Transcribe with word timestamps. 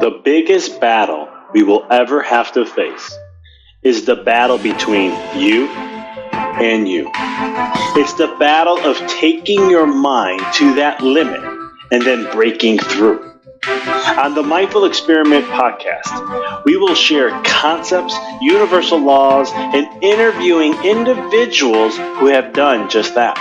The 0.00 0.22
biggest 0.24 0.80
battle 0.80 1.28
we 1.52 1.62
will 1.62 1.86
ever 1.90 2.22
have 2.22 2.52
to 2.52 2.64
face 2.64 3.18
is 3.82 4.06
the 4.06 4.16
battle 4.16 4.56
between 4.56 5.10
you 5.38 5.66
and 5.68 6.88
you. 6.88 7.10
It's 7.14 8.14
the 8.14 8.34
battle 8.38 8.78
of 8.78 8.96
taking 9.08 9.68
your 9.68 9.86
mind 9.86 10.40
to 10.54 10.74
that 10.76 11.02
limit 11.02 11.42
and 11.92 12.02
then 12.02 12.32
breaking 12.32 12.78
through. 12.78 13.30
On 14.20 14.34
the 14.34 14.42
Mindful 14.42 14.84
Experiment 14.84 15.46
podcast, 15.46 16.64
we 16.66 16.76
will 16.76 16.94
share 16.94 17.30
concepts, 17.42 18.14
universal 18.42 18.98
laws, 18.98 19.50
and 19.54 20.04
interviewing 20.04 20.74
individuals 20.84 21.96
who 21.96 22.26
have 22.26 22.52
done 22.52 22.90
just 22.90 23.14
that, 23.14 23.38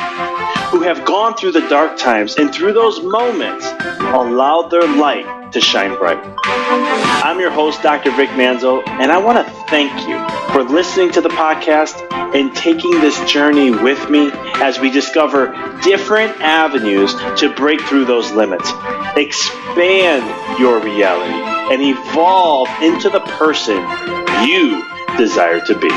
who 0.71 0.81
have 0.83 1.03
gone 1.03 1.35
through 1.35 1.51
the 1.51 1.67
dark 1.67 1.97
times 1.97 2.37
and 2.37 2.55
through 2.55 2.71
those 2.71 3.03
moments 3.03 3.65
allowed 3.99 4.69
their 4.69 4.87
light 4.87 5.51
to 5.51 5.59
shine 5.59 5.97
bright. 5.97 6.23
I'm 6.41 7.41
your 7.41 7.51
host, 7.51 7.81
Dr. 7.81 8.11
Vic 8.11 8.29
Manzo, 8.29 8.81
and 8.87 9.11
I 9.11 9.17
want 9.17 9.45
to 9.45 9.53
thank 9.65 9.91
you 10.07 10.17
for 10.53 10.63
listening 10.63 11.11
to 11.11 11.21
the 11.21 11.29
podcast 11.29 12.07
and 12.33 12.55
taking 12.55 12.91
this 13.01 13.19
journey 13.29 13.71
with 13.71 14.09
me 14.09 14.29
as 14.61 14.79
we 14.79 14.91
discover 14.91 15.47
different 15.83 16.39
avenues 16.41 17.13
to 17.39 17.51
break 17.55 17.81
through 17.81 18.05
those 18.05 18.31
limits, 18.31 18.71
expand 19.15 20.59
your 20.59 20.68
reality, 20.77 21.33
and 21.73 21.81
evolve 21.81 22.69
into 22.83 23.09
the 23.09 23.21
person 23.21 23.77
you 24.45 24.85
desire 25.17 25.59
to 25.61 25.79
be. 25.79 25.89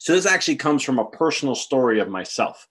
So 0.00 0.14
this 0.14 0.26
actually 0.26 0.56
comes 0.56 0.82
from 0.82 0.98
a 0.98 1.08
personal 1.08 1.54
story 1.54 2.00
of 2.00 2.08
myself. 2.08 2.66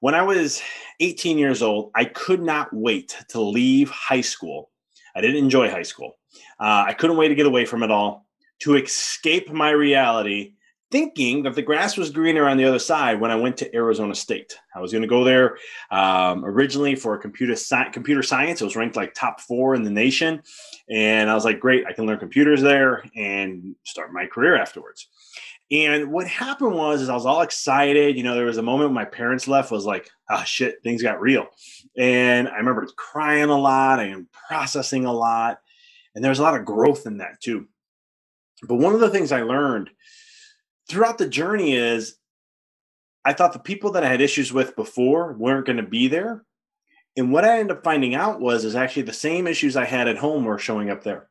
When 0.00 0.14
I 0.14 0.22
was 0.22 0.62
18 1.00 1.36
years 1.36 1.62
old, 1.62 1.90
I 1.96 2.04
could 2.04 2.40
not 2.40 2.68
wait 2.72 3.16
to 3.30 3.40
leave 3.40 3.90
high 3.90 4.20
school. 4.20 4.70
I 5.16 5.20
didn't 5.20 5.42
enjoy 5.42 5.68
high 5.68 5.82
school. 5.82 6.12
Uh, 6.60 6.84
I 6.86 6.92
couldn't 6.92 7.16
wait 7.16 7.28
to 7.28 7.34
get 7.34 7.46
away 7.46 7.64
from 7.64 7.82
it 7.82 7.90
all, 7.90 8.28
to 8.60 8.76
escape 8.76 9.50
my 9.50 9.70
reality 9.70 10.52
thinking 10.90 11.42
that 11.42 11.54
the 11.54 11.62
grass 11.62 11.96
was 11.96 12.10
greener 12.10 12.48
on 12.48 12.56
the 12.56 12.64
other 12.64 12.78
side 12.78 13.20
when 13.20 13.30
I 13.30 13.36
went 13.36 13.56
to 13.58 13.74
Arizona 13.74 14.14
State. 14.14 14.58
I 14.74 14.80
was 14.80 14.92
going 14.92 15.02
to 15.02 15.08
go 15.08 15.22
there 15.22 15.58
um, 15.90 16.44
originally 16.44 16.94
for 16.94 17.16
computer 17.18 17.52
sci- 17.52 17.90
computer 17.92 18.22
science. 18.22 18.60
It 18.60 18.64
was 18.64 18.76
ranked 18.76 18.96
like 18.96 19.12
top 19.14 19.40
four 19.40 19.74
in 19.74 19.82
the 19.82 19.90
nation, 19.90 20.42
and 20.88 21.30
I 21.30 21.34
was 21.34 21.44
like, 21.44 21.60
great, 21.60 21.86
I 21.86 21.92
can 21.92 22.06
learn 22.06 22.18
computers 22.18 22.62
there 22.62 23.04
and 23.14 23.74
start 23.84 24.12
my 24.12 24.26
career 24.26 24.56
afterwards. 24.56 25.08
And 25.70 26.10
what 26.10 26.26
happened 26.26 26.74
was, 26.74 27.02
is 27.02 27.10
I 27.10 27.14
was 27.14 27.26
all 27.26 27.42
excited. 27.42 28.16
You 28.16 28.22
know, 28.22 28.34
there 28.34 28.46
was 28.46 28.56
a 28.56 28.62
moment 28.62 28.88
when 28.88 28.94
my 28.94 29.04
parents 29.04 29.46
left. 29.46 29.70
Was 29.70 29.84
like, 29.84 30.08
oh 30.30 30.42
shit, 30.44 30.82
things 30.82 31.02
got 31.02 31.20
real. 31.20 31.46
And 31.96 32.48
I 32.48 32.56
remember 32.56 32.86
crying 32.96 33.50
a 33.50 33.58
lot 33.58 34.00
and 34.00 34.26
processing 34.48 35.04
a 35.04 35.12
lot, 35.12 35.58
and 36.14 36.24
there 36.24 36.30
was 36.30 36.38
a 36.38 36.42
lot 36.42 36.58
of 36.58 36.64
growth 36.64 37.06
in 37.06 37.18
that 37.18 37.40
too. 37.42 37.66
But 38.66 38.76
one 38.76 38.94
of 38.94 39.00
the 39.00 39.10
things 39.10 39.30
I 39.30 39.42
learned 39.42 39.90
throughout 40.88 41.18
the 41.18 41.28
journey 41.28 41.74
is 41.74 42.16
I 43.24 43.32
thought 43.32 43.52
the 43.52 43.58
people 43.58 43.92
that 43.92 44.04
I 44.04 44.08
had 44.08 44.20
issues 44.20 44.52
with 44.52 44.76
before 44.76 45.34
weren't 45.34 45.66
going 45.66 45.76
to 45.76 45.82
be 45.82 46.08
there. 46.08 46.44
And 47.16 47.32
what 47.32 47.44
I 47.44 47.58
ended 47.58 47.76
up 47.76 47.84
finding 47.84 48.14
out 48.14 48.40
was 48.40 48.64
is 48.64 48.76
actually 48.76 49.02
the 49.02 49.12
same 49.12 49.46
issues 49.46 49.76
I 49.76 49.84
had 49.84 50.08
at 50.08 50.18
home 50.18 50.44
were 50.44 50.58
showing 50.58 50.88
up 50.88 51.02
there. 51.02 51.28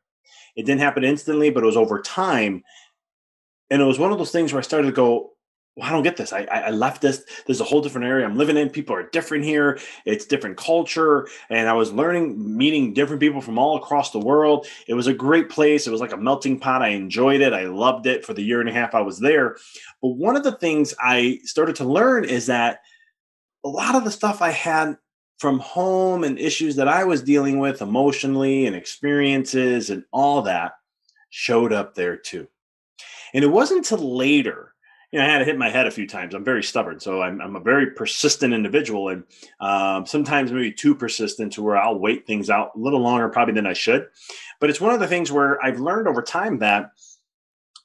It 0.56 0.66
didn't 0.66 0.82
happen 0.82 1.04
instantly, 1.04 1.50
but 1.50 1.64
it 1.64 1.68
was 1.68 1.78
over 1.78 2.02
time. 2.02 2.64
And 3.70 3.82
it 3.82 3.86
was 3.86 4.00
one 4.00 4.12
of 4.12 4.18
those 4.18 4.32
things 4.32 4.52
where 4.52 4.60
I 4.60 4.64
started 4.64 4.88
to 4.88 4.94
go, 4.94 5.32
well, 5.78 5.88
I 5.88 5.92
don't 5.92 6.02
get 6.02 6.18
this. 6.18 6.34
I, 6.34 6.42
I 6.46 6.72
left 6.72 7.04
this. 7.04 7.24
There's 7.46 7.62
a 7.62 7.64
whole 7.64 7.82
different 7.82 8.08
area 8.08 8.26
I'm 8.26 8.36
living 8.36 8.58
in. 8.58 8.72
People 8.72 8.96
are 8.96 9.10
different 9.12 9.46
here. 9.46 9.78
It's 10.06 10.26
different 10.26 10.58
culture. 10.58 11.28
And 11.52 11.70
I 11.70 11.74
was 11.74 11.94
learning, 11.94 12.58
meeting 12.58 12.96
different 12.96 13.20
people 13.20 13.42
from 13.42 13.60
all 13.60 13.78
across 13.78 14.10
the 14.10 14.18
world. 14.18 14.66
It 14.88 14.96
was 14.96 15.06
a 15.06 15.14
great 15.14 15.50
place. 15.50 15.86
It 15.86 15.92
was 15.92 16.02
like 16.02 16.14
a 16.14 16.18
melting 16.18 16.60
pot. 16.60 16.82
I 16.82 16.90
enjoyed 16.90 17.42
it. 17.42 17.54
I 17.54 17.66
loved 17.66 18.08
it 18.08 18.26
for 18.26 18.34
the 18.34 18.42
year 18.42 18.60
and 18.60 18.68
a 18.68 18.74
half 18.74 18.96
I 18.96 19.02
was 19.02 19.20
there. 19.20 19.58
But 20.02 20.16
one 20.16 20.36
of 20.36 20.44
the 20.44 20.54
things 20.54 20.96
I 21.00 21.42
started 21.44 21.76
to 21.76 21.86
learn 21.86 22.26
is 22.26 22.48
that 22.48 22.80
a 23.64 23.70
lot 23.70 23.94
of 23.94 24.04
the 24.04 24.10
stuff 24.10 24.42
I 24.42 24.50
had 24.50 24.98
from 25.38 25.60
home 25.60 26.24
and 26.24 26.40
issues 26.40 26.76
that 26.78 26.88
I 26.88 27.04
was 27.04 27.22
dealing 27.22 27.60
with 27.60 27.84
emotionally 27.84 28.66
and 28.66 28.76
experiences 28.76 29.92
and 29.92 30.04
all 30.12 30.42
that 30.42 30.72
showed 31.30 31.72
up 31.72 31.94
there 31.94 32.18
too. 32.18 32.48
And 33.36 33.44
it 33.44 33.50
wasn't 33.50 33.88
until 33.88 34.16
later 34.16 34.74
you 35.18 35.24
know, 35.24 35.30
I 35.30 35.32
had 35.32 35.40
to 35.40 35.46
hit 35.46 35.58
my 35.58 35.70
head 35.70 35.88
a 35.88 35.92
few 35.92 36.06
times. 36.06 36.36
I'm 36.36 36.44
very 36.44 36.62
stubborn, 36.62 37.00
so 37.00 37.24
I'm, 37.24 37.42
I'm 37.42 37.56
a 37.56 37.60
very 37.60 37.90
persistent 37.90 38.54
individual, 38.54 39.10
and 39.10 39.24
um, 39.60 40.06
sometimes 40.06 40.52
maybe 40.52 40.72
too 40.72 40.94
persistent 40.94 41.54
to 41.54 41.64
where 41.64 41.76
I'll 41.76 41.98
wait 41.98 42.28
things 42.28 42.52
out 42.52 42.76
a 42.76 42.80
little 42.80 43.00
longer, 43.00 43.28
probably 43.28 43.56
than 43.56 43.66
I 43.66 43.74
should. 43.74 44.10
But 44.60 44.70
it's 44.70 44.80
one 44.80 44.94
of 44.94 45.00
the 45.00 45.08
things 45.08 45.32
where 45.32 45.64
I've 45.66 45.80
learned 45.80 46.08
over 46.08 46.22
time 46.22 46.60
that 46.60 46.92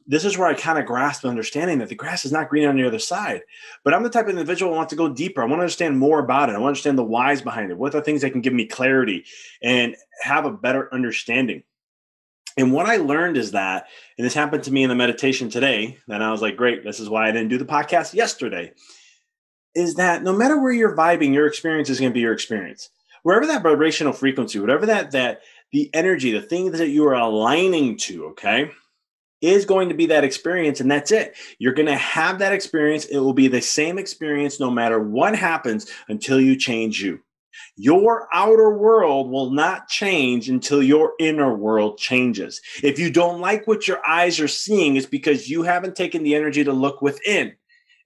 this 0.07 0.27
is 0.27 0.37
where 0.37 0.47
I 0.47 0.53
kind 0.53 0.79
of 0.79 0.85
grasp 0.85 1.23
the 1.23 1.29
understanding 1.29 1.79
that 1.79 1.89
the 1.89 1.95
grass 1.95 2.27
is 2.27 2.33
not 2.33 2.51
green 2.51 2.69
on 2.69 2.77
the 2.77 2.87
other 2.87 2.99
side. 2.99 3.41
But 3.83 3.95
I'm 3.95 4.03
the 4.03 4.11
type 4.11 4.27
of 4.27 4.31
individual 4.31 4.75
I 4.75 4.77
want 4.77 4.91
to 4.91 4.97
go 4.97 5.09
deeper. 5.09 5.41
I 5.41 5.47
want 5.47 5.61
to 5.61 5.63
understand 5.63 5.99
more 5.99 6.19
about 6.19 6.51
it. 6.51 6.53
I 6.53 6.59
want 6.59 6.65
to 6.65 6.69
understand 6.69 6.99
the 6.99 7.05
whys 7.05 7.41
behind 7.41 7.71
it. 7.71 7.79
What 7.79 7.95
are 7.95 8.01
the 8.01 8.05
things 8.05 8.21
that 8.21 8.33
can 8.33 8.43
give 8.43 8.53
me 8.53 8.67
clarity 8.67 9.25
and 9.63 9.97
have 10.21 10.45
a 10.45 10.53
better 10.53 10.93
understanding? 10.93 11.63
And 12.57 12.73
what 12.73 12.87
I 12.87 12.97
learned 12.97 13.37
is 13.37 13.53
that, 13.53 13.87
and 14.19 14.25
this 14.25 14.35
happened 14.35 14.65
to 14.65 14.73
me 14.73 14.83
in 14.83 14.89
the 14.89 14.95
meditation 14.95 15.49
today, 15.49 15.99
and 16.09 16.23
I 16.23 16.31
was 16.31 16.43
like, 16.43 16.57
great, 16.57 16.85
this 16.85 17.01
is 17.01 17.09
why 17.09 17.29
I 17.29 17.33
didn't 17.33 17.49
do 17.49 17.59
the 17.59 17.65
podcast 17.65 18.15
yesterday, 18.15 18.73
is 19.75 19.95
that 19.95 20.23
no 20.23 20.33
matter 20.35 20.61
where 20.61 20.73
you're 20.73 20.97
vibing, 20.97 21.33
your 21.33 21.47
experience 21.47 21.89
is 21.89 21.99
going 21.99 22.13
to 22.13 22.15
be 22.15 22.21
your 22.21 22.33
experience. 22.33 22.91
Wherever 23.23 23.47
that 23.47 23.63
vibrational 23.63 24.13
frequency, 24.13 24.59
whatever 24.59 24.87
that 24.87 25.13
that 25.13 25.41
the 25.73 25.89
energy, 25.95 26.33
the 26.33 26.43
thing 26.43 26.73
that 26.73 26.89
you 26.89 27.07
are 27.07 27.15
aligning 27.15 27.97
to, 27.97 28.27
okay, 28.27 28.71
is 29.41 29.65
going 29.65 29.89
to 29.89 29.95
be 29.95 30.07
that 30.07 30.25
experience, 30.25 30.81
and 30.81 30.91
that's 30.91 31.11
it. 31.11 31.35
You're 31.59 31.73
going 31.73 31.87
to 31.87 31.97
have 31.97 32.39
that 32.41 32.53
experience. 32.53 33.07
It 33.07 33.19
will 33.19 33.33
be 33.33 33.49
the 33.49 33.63
same 33.63 33.99
experience 33.99 34.61
no 34.61 34.71
matter 34.71 35.01
what 35.01 35.35
happens 35.35 35.91
until 36.09 36.41
you 36.41 36.57
change 36.57 37.03
you. 37.03 37.21
Your 37.77 38.29
outer 38.33 38.77
world 38.77 39.31
will 39.31 39.51
not 39.51 39.89
change 39.89 40.49
until 40.49 40.83
your 40.83 41.13
inner 41.19 41.55
world 41.55 41.99
changes. 41.99 42.61
If 42.83 42.99
you 42.99 43.11
don't 43.11 43.41
like 43.41 43.67
what 43.67 43.89
your 43.89 44.07
eyes 44.07 44.41
are 44.41 44.49
seeing, 44.49 44.97
it's 44.97 45.07
because 45.07 45.49
you 45.49 45.63
haven't 45.63 45.97
taken 45.97 46.23
the 46.23 46.35
energy 46.35 46.65
to 46.65 46.73
look 46.73 47.03
within 47.03 47.55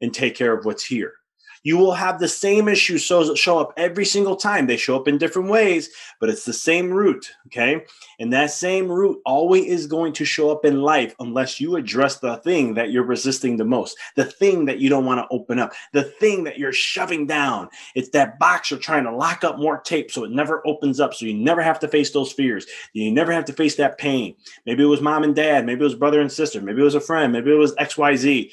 and 0.01 0.13
take 0.13 0.35
care 0.35 0.57
of 0.57 0.65
what's 0.65 0.85
here 0.85 1.15
you 1.63 1.77
will 1.77 1.93
have 1.93 2.19
the 2.19 2.29
same 2.29 2.69
issues 2.69 3.03
show 3.03 3.59
up 3.59 3.73
every 3.77 4.05
single 4.05 4.37
time. 4.37 4.67
They 4.67 4.77
show 4.77 4.97
up 4.97 5.09
in 5.09 5.19
different 5.19 5.49
ways, 5.49 5.91
but 6.21 6.29
it's 6.29 6.45
the 6.45 6.53
same 6.53 6.91
root. 6.91 7.31
Okay. 7.47 7.85
And 8.19 8.33
that 8.33 8.51
same 8.51 8.89
root 8.89 9.21
always 9.27 9.67
is 9.67 9.87
going 9.87 10.13
to 10.15 10.25
show 10.25 10.51
up 10.51 10.65
in 10.65 10.83
life 10.83 11.15
unless 11.21 11.61
you 11.61 11.77
address 11.77 12.19
the 12.19 12.37
thing 12.39 12.75
that 12.75 12.91
you're 12.91 13.05
resisting 13.05 13.57
the 13.57 13.65
most, 13.65 13.97
the 14.17 14.25
thing 14.25 14.65
that 14.67 14.79
you 14.79 14.89
don't 14.89 15.05
want 15.05 15.19
to 15.19 15.35
open 15.35 15.59
up, 15.59 15.73
the 15.93 16.05
thing 16.05 16.45
that 16.45 16.59
you're 16.59 16.73
shoving 16.73 17.27
down. 17.27 17.69
It's 17.95 18.11
that 18.11 18.39
box 18.39 18.71
you're 18.71 18.81
trying 18.81 19.05
to 19.05 19.15
lock 19.15 19.45
up 19.45 19.59
more 19.59 19.81
tape 19.81 20.11
so 20.11 20.25
it 20.25 20.31
never 20.31 20.67
opens 20.67 21.01
up. 21.01 21.15
So 21.15 21.27
you 21.27 21.35
never 21.35 21.63
have 21.63 21.79
to 21.81 21.89
face 21.89 22.11
those 22.11 22.33
fears. 22.33 22.67
You 22.93 23.11
never 23.13 23.33
have 23.33 23.45
to 23.47 23.53
face 23.53 23.77
that 23.77 23.99
pain. 23.99 24.35
Maybe 24.65 24.83
it 24.83 24.87
was 24.87 25.01
mom 25.01 25.25
and 25.25 25.35
dad. 25.35 25.67
Maybe 25.67 25.81
it 25.81 25.85
was 25.85 25.95
brother 25.95 26.21
and 26.21 26.31
sister. 26.31 26.61
Maybe 26.61 26.81
it 26.81 26.85
was 26.85 26.95
a 26.95 27.01
friend. 27.01 27.33
Maybe 27.33 27.51
it 27.51 27.55
was 27.55 27.75
XYZ. 27.77 28.53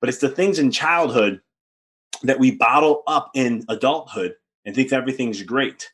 But 0.00 0.08
it's 0.08 0.18
the 0.18 0.28
things 0.28 0.58
in 0.58 0.70
childhood 0.70 1.40
that 2.22 2.38
we 2.38 2.52
bottle 2.52 3.02
up 3.06 3.30
in 3.34 3.64
adulthood 3.68 4.34
and 4.64 4.74
think 4.74 4.92
everything's 4.92 5.42
great. 5.42 5.90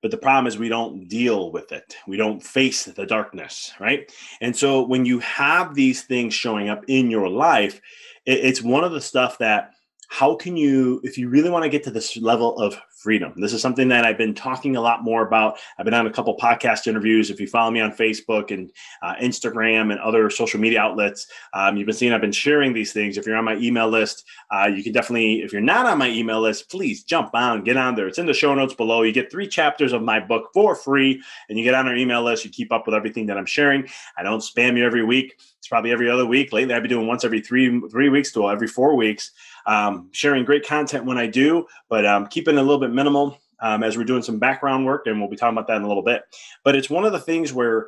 But 0.00 0.10
the 0.10 0.18
problem 0.18 0.48
is 0.48 0.58
we 0.58 0.68
don't 0.68 1.06
deal 1.08 1.52
with 1.52 1.70
it. 1.70 1.96
We 2.08 2.16
don't 2.16 2.42
face 2.42 2.84
the 2.84 3.06
darkness, 3.06 3.72
right? 3.78 4.10
And 4.40 4.56
so 4.56 4.82
when 4.82 5.04
you 5.04 5.20
have 5.20 5.74
these 5.74 6.02
things 6.02 6.34
showing 6.34 6.68
up 6.68 6.84
in 6.88 7.10
your 7.10 7.28
life, 7.28 7.80
it's 8.26 8.62
one 8.62 8.82
of 8.84 8.92
the 8.92 9.00
stuff 9.00 9.38
that 9.38 9.70
how 10.08 10.34
can 10.34 10.56
you, 10.56 11.00
if 11.04 11.16
you 11.16 11.28
really 11.28 11.50
want 11.50 11.62
to 11.62 11.68
get 11.68 11.84
to 11.84 11.90
this 11.90 12.16
level 12.16 12.58
of 12.58 12.80
freedom, 13.02 13.32
this 13.36 13.52
is 13.52 13.60
something 13.60 13.88
that 13.88 14.04
I've 14.04 14.18
been 14.18 14.34
talking 14.34 14.76
a 14.76 14.80
lot 14.80 15.02
more 15.02 15.26
about. 15.26 15.58
I've 15.78 15.84
been 15.84 15.94
on 15.94 16.06
a 16.06 16.12
couple 16.12 16.36
podcast 16.36 16.86
interviews. 16.86 17.30
If 17.30 17.40
you 17.40 17.46
follow 17.46 17.70
me 17.70 17.80
on 17.80 17.92
Facebook 17.92 18.52
and 18.52 18.70
uh, 19.02 19.14
Instagram 19.16 19.90
and 19.90 20.00
other 20.00 20.30
social 20.30 20.60
media 20.60 20.80
outlets, 20.80 21.26
um, 21.52 21.76
you've 21.76 21.86
been 21.86 21.94
seeing 21.94 22.12
I've 22.12 22.20
been 22.20 22.32
sharing 22.32 22.72
these 22.72 22.92
things. 22.92 23.18
If 23.18 23.26
you're 23.26 23.36
on 23.36 23.44
my 23.44 23.56
email 23.56 23.88
list, 23.88 24.24
uh, 24.50 24.66
you 24.66 24.82
can 24.82 24.92
definitely, 24.92 25.42
if 25.42 25.52
you're 25.52 25.60
not 25.60 25.86
on 25.86 25.98
my 25.98 26.08
email 26.08 26.40
list, 26.40 26.70
please 26.70 27.02
jump 27.02 27.34
on, 27.34 27.64
get 27.64 27.76
on 27.76 27.94
there. 27.94 28.06
It's 28.06 28.18
in 28.18 28.26
the 28.26 28.34
show 28.34 28.54
notes 28.54 28.74
below. 28.74 29.02
You 29.02 29.12
get 29.12 29.30
three 29.30 29.48
chapters 29.48 29.92
of 29.92 30.02
my 30.02 30.20
book 30.20 30.50
for 30.54 30.74
free, 30.76 31.22
and 31.48 31.58
you 31.58 31.64
get 31.64 31.74
on 31.74 31.88
our 31.88 31.96
email 31.96 32.22
list. 32.22 32.44
You 32.44 32.50
keep 32.50 32.72
up 32.72 32.86
with 32.86 32.94
everything 32.94 33.26
that 33.26 33.36
I'm 33.36 33.46
sharing. 33.46 33.88
I 34.16 34.22
don't 34.22 34.40
spam 34.40 34.76
you 34.76 34.86
every 34.86 35.04
week. 35.04 35.38
Probably 35.72 35.90
every 35.90 36.10
other 36.10 36.26
week. 36.26 36.52
Lately, 36.52 36.74
I've 36.74 36.82
been 36.82 36.90
doing 36.90 37.06
once 37.06 37.24
every 37.24 37.40
three 37.40 37.80
three 37.88 38.10
weeks 38.10 38.30
to 38.32 38.50
every 38.50 38.68
four 38.68 38.94
weeks 38.94 39.30
um, 39.64 40.10
sharing 40.12 40.44
great 40.44 40.66
content 40.66 41.06
when 41.06 41.16
I 41.16 41.26
do, 41.26 41.66
but 41.88 42.04
um, 42.04 42.26
keeping 42.26 42.56
it 42.56 42.58
a 42.58 42.62
little 42.62 42.78
bit 42.78 42.90
minimal 42.90 43.38
um, 43.62 43.82
as 43.82 43.96
we're 43.96 44.04
doing 44.04 44.20
some 44.20 44.38
background 44.38 44.84
work, 44.84 45.06
and 45.06 45.18
we'll 45.18 45.30
be 45.30 45.36
talking 45.36 45.56
about 45.56 45.68
that 45.68 45.78
in 45.78 45.82
a 45.84 45.88
little 45.88 46.02
bit. 46.02 46.24
But 46.62 46.76
it's 46.76 46.90
one 46.90 47.06
of 47.06 47.12
the 47.12 47.20
things 47.20 47.54
where 47.54 47.86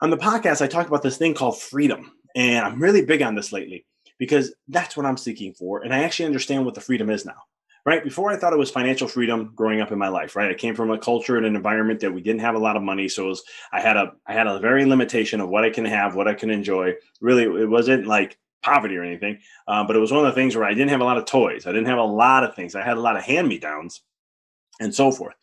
on 0.00 0.10
the 0.10 0.16
podcast 0.16 0.62
I 0.62 0.68
talk 0.68 0.86
about 0.86 1.02
this 1.02 1.16
thing 1.16 1.34
called 1.34 1.60
freedom, 1.60 2.12
and 2.36 2.64
I'm 2.64 2.80
really 2.80 3.04
big 3.04 3.22
on 3.22 3.34
this 3.34 3.50
lately 3.50 3.84
because 4.16 4.54
that's 4.68 4.96
what 4.96 5.04
I'm 5.04 5.16
seeking 5.16 5.52
for, 5.52 5.82
and 5.82 5.92
I 5.92 6.04
actually 6.04 6.26
understand 6.26 6.64
what 6.64 6.76
the 6.76 6.80
freedom 6.80 7.10
is 7.10 7.26
now. 7.26 7.42
Right 7.90 8.04
before 8.04 8.30
I 8.30 8.36
thought 8.36 8.52
it 8.52 8.58
was 8.58 8.70
financial 8.70 9.08
freedom 9.08 9.50
growing 9.56 9.80
up 9.80 9.90
in 9.90 9.98
my 9.98 10.06
life. 10.06 10.36
Right, 10.36 10.48
I 10.48 10.54
came 10.54 10.76
from 10.76 10.92
a 10.92 10.98
culture 10.98 11.36
and 11.36 11.44
an 11.44 11.56
environment 11.56 11.98
that 11.98 12.12
we 12.12 12.20
didn't 12.20 12.40
have 12.42 12.54
a 12.54 12.58
lot 12.60 12.76
of 12.76 12.84
money, 12.84 13.08
so 13.08 13.26
was, 13.26 13.42
I 13.72 13.80
had 13.80 13.96
a 13.96 14.12
I 14.28 14.32
had 14.32 14.46
a 14.46 14.60
very 14.60 14.84
limitation 14.84 15.40
of 15.40 15.48
what 15.48 15.64
I 15.64 15.70
can 15.70 15.84
have, 15.86 16.14
what 16.14 16.28
I 16.28 16.34
can 16.34 16.50
enjoy. 16.50 16.94
Really, 17.20 17.42
it 17.60 17.68
wasn't 17.68 18.06
like 18.06 18.38
poverty 18.62 18.96
or 18.96 19.02
anything, 19.02 19.40
uh, 19.66 19.82
but 19.82 19.96
it 19.96 19.98
was 19.98 20.12
one 20.12 20.24
of 20.24 20.26
the 20.26 20.40
things 20.40 20.54
where 20.54 20.66
I 20.66 20.72
didn't 20.72 20.90
have 20.90 21.00
a 21.00 21.04
lot 21.04 21.18
of 21.18 21.24
toys. 21.24 21.66
I 21.66 21.72
didn't 21.72 21.88
have 21.88 21.98
a 21.98 22.04
lot 22.04 22.44
of 22.44 22.54
things. 22.54 22.76
I 22.76 22.84
had 22.84 22.96
a 22.96 23.00
lot 23.00 23.16
of 23.16 23.24
hand 23.24 23.48
me 23.48 23.58
downs 23.58 24.02
and 24.78 24.94
so 24.94 25.10
forth. 25.10 25.34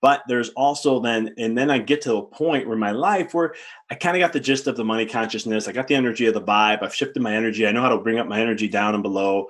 But 0.00 0.22
there's 0.28 0.50
also 0.50 1.00
then, 1.00 1.34
and 1.38 1.58
then 1.58 1.72
I 1.72 1.78
get 1.78 2.02
to 2.02 2.18
a 2.18 2.22
point 2.22 2.68
where 2.68 2.78
my 2.78 2.92
life 2.92 3.34
where 3.34 3.54
I 3.90 3.96
kind 3.96 4.16
of 4.16 4.20
got 4.20 4.32
the 4.32 4.38
gist 4.38 4.68
of 4.68 4.76
the 4.76 4.84
money 4.84 5.06
consciousness. 5.06 5.66
I 5.66 5.72
got 5.72 5.88
the 5.88 5.96
energy 5.96 6.26
of 6.26 6.34
the 6.34 6.40
vibe. 6.40 6.84
I've 6.84 6.94
shifted 6.94 7.20
my 7.20 7.34
energy. 7.34 7.66
I 7.66 7.72
know 7.72 7.82
how 7.82 7.88
to 7.88 7.98
bring 7.98 8.20
up 8.20 8.28
my 8.28 8.40
energy 8.40 8.68
down 8.68 8.94
and 8.94 9.02
below. 9.02 9.48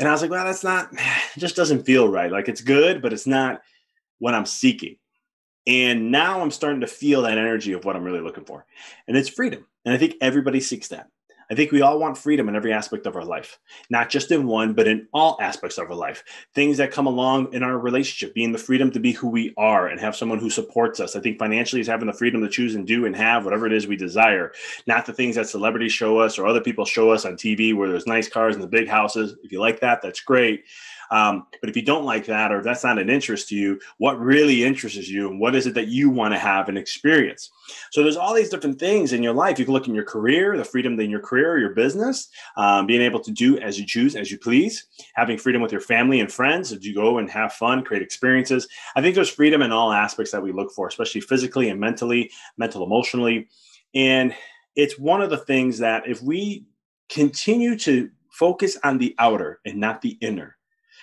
And 0.00 0.08
I 0.08 0.12
was 0.12 0.22
like, 0.22 0.30
well, 0.30 0.44
that's 0.44 0.64
not, 0.64 0.88
it 0.92 1.38
just 1.38 1.54
doesn't 1.54 1.84
feel 1.84 2.08
right. 2.08 2.32
Like 2.32 2.48
it's 2.48 2.62
good, 2.62 3.00
but 3.00 3.12
it's 3.12 3.26
not 3.26 3.60
what 4.18 4.34
I'm 4.34 4.46
seeking. 4.46 4.96
And 5.66 6.10
now 6.10 6.40
I'm 6.40 6.50
starting 6.50 6.80
to 6.80 6.86
feel 6.86 7.22
that 7.22 7.38
energy 7.38 7.72
of 7.72 7.84
what 7.84 7.94
I'm 7.94 8.02
really 8.02 8.20
looking 8.20 8.46
for. 8.46 8.64
And 9.06 9.16
it's 9.16 9.28
freedom. 9.28 9.66
And 9.84 9.94
I 9.94 9.98
think 9.98 10.14
everybody 10.20 10.60
seeks 10.60 10.88
that. 10.88 11.08
I 11.50 11.56
think 11.56 11.72
we 11.72 11.82
all 11.82 11.98
want 11.98 12.16
freedom 12.16 12.48
in 12.48 12.54
every 12.54 12.72
aspect 12.72 13.06
of 13.06 13.16
our 13.16 13.24
life, 13.24 13.58
not 13.90 14.08
just 14.08 14.30
in 14.30 14.46
one, 14.46 14.72
but 14.72 14.86
in 14.86 15.08
all 15.12 15.36
aspects 15.40 15.78
of 15.78 15.90
our 15.90 15.96
life. 15.96 16.22
Things 16.54 16.76
that 16.76 16.92
come 16.92 17.06
along 17.06 17.52
in 17.52 17.64
our 17.64 17.76
relationship, 17.76 18.34
being 18.34 18.52
the 18.52 18.58
freedom 18.58 18.92
to 18.92 19.00
be 19.00 19.10
who 19.10 19.28
we 19.28 19.52
are 19.56 19.88
and 19.88 19.98
have 19.98 20.14
someone 20.14 20.38
who 20.38 20.48
supports 20.48 21.00
us. 21.00 21.16
I 21.16 21.20
think 21.20 21.40
financially 21.40 21.80
is 21.80 21.88
having 21.88 22.06
the 22.06 22.12
freedom 22.12 22.40
to 22.42 22.48
choose 22.48 22.76
and 22.76 22.86
do 22.86 23.04
and 23.04 23.16
have 23.16 23.44
whatever 23.44 23.66
it 23.66 23.72
is 23.72 23.88
we 23.88 23.96
desire, 23.96 24.52
not 24.86 25.06
the 25.06 25.12
things 25.12 25.34
that 25.34 25.48
celebrities 25.48 25.92
show 25.92 26.18
us 26.18 26.38
or 26.38 26.46
other 26.46 26.60
people 26.60 26.84
show 26.84 27.10
us 27.10 27.24
on 27.24 27.34
TV 27.34 27.74
where 27.74 27.88
there's 27.88 28.06
nice 28.06 28.28
cars 28.28 28.54
and 28.54 28.62
the 28.62 28.68
big 28.68 28.88
houses. 28.88 29.34
If 29.42 29.50
you 29.50 29.60
like 29.60 29.80
that, 29.80 30.02
that's 30.02 30.20
great. 30.20 30.64
Um, 31.10 31.46
but 31.60 31.68
if 31.68 31.76
you 31.76 31.82
don't 31.82 32.04
like 32.04 32.26
that, 32.26 32.52
or 32.52 32.62
that's 32.62 32.84
not 32.84 32.98
an 32.98 33.10
interest 33.10 33.48
to 33.48 33.56
you, 33.56 33.80
what 33.98 34.18
really 34.20 34.64
interests 34.64 35.08
you, 35.08 35.28
and 35.28 35.40
what 35.40 35.54
is 35.54 35.66
it 35.66 35.74
that 35.74 35.88
you 35.88 36.08
want 36.08 36.32
to 36.34 36.38
have 36.38 36.68
and 36.68 36.78
experience? 36.78 37.50
So 37.90 38.02
there's 38.02 38.16
all 38.16 38.34
these 38.34 38.48
different 38.48 38.78
things 38.78 39.12
in 39.12 39.22
your 39.22 39.32
life. 39.32 39.58
You 39.58 39.64
can 39.64 39.74
look 39.74 39.88
in 39.88 39.94
your 39.94 40.04
career, 40.04 40.56
the 40.56 40.64
freedom 40.64 40.98
in 41.00 41.10
your 41.10 41.20
career, 41.20 41.58
your 41.58 41.74
business, 41.74 42.28
um, 42.56 42.86
being 42.86 43.02
able 43.02 43.20
to 43.20 43.30
do 43.30 43.58
as 43.58 43.78
you 43.78 43.86
choose, 43.86 44.14
as 44.16 44.30
you 44.30 44.38
please, 44.38 44.86
having 45.14 45.38
freedom 45.38 45.62
with 45.62 45.72
your 45.72 45.80
family 45.80 46.20
and 46.20 46.32
friends 46.32 46.72
as 46.72 46.84
you 46.84 46.94
go 46.94 47.18
and 47.18 47.30
have 47.30 47.52
fun, 47.52 47.82
create 47.82 48.02
experiences. 48.02 48.68
I 48.96 49.02
think 49.02 49.14
there's 49.14 49.30
freedom 49.30 49.62
in 49.62 49.72
all 49.72 49.92
aspects 49.92 50.32
that 50.32 50.42
we 50.42 50.52
look 50.52 50.72
for, 50.72 50.86
especially 50.86 51.20
physically 51.22 51.70
and 51.70 51.80
mentally, 51.80 52.30
mental, 52.56 52.84
emotionally. 52.84 53.48
And 53.94 54.34
it's 54.76 54.98
one 54.98 55.22
of 55.22 55.30
the 55.30 55.38
things 55.38 55.78
that 55.78 56.08
if 56.08 56.22
we 56.22 56.64
continue 57.08 57.76
to 57.78 58.10
focus 58.30 58.78
on 58.84 58.98
the 58.98 59.14
outer 59.18 59.60
and 59.66 59.78
not 59.78 60.00
the 60.00 60.16
inner, 60.20 60.56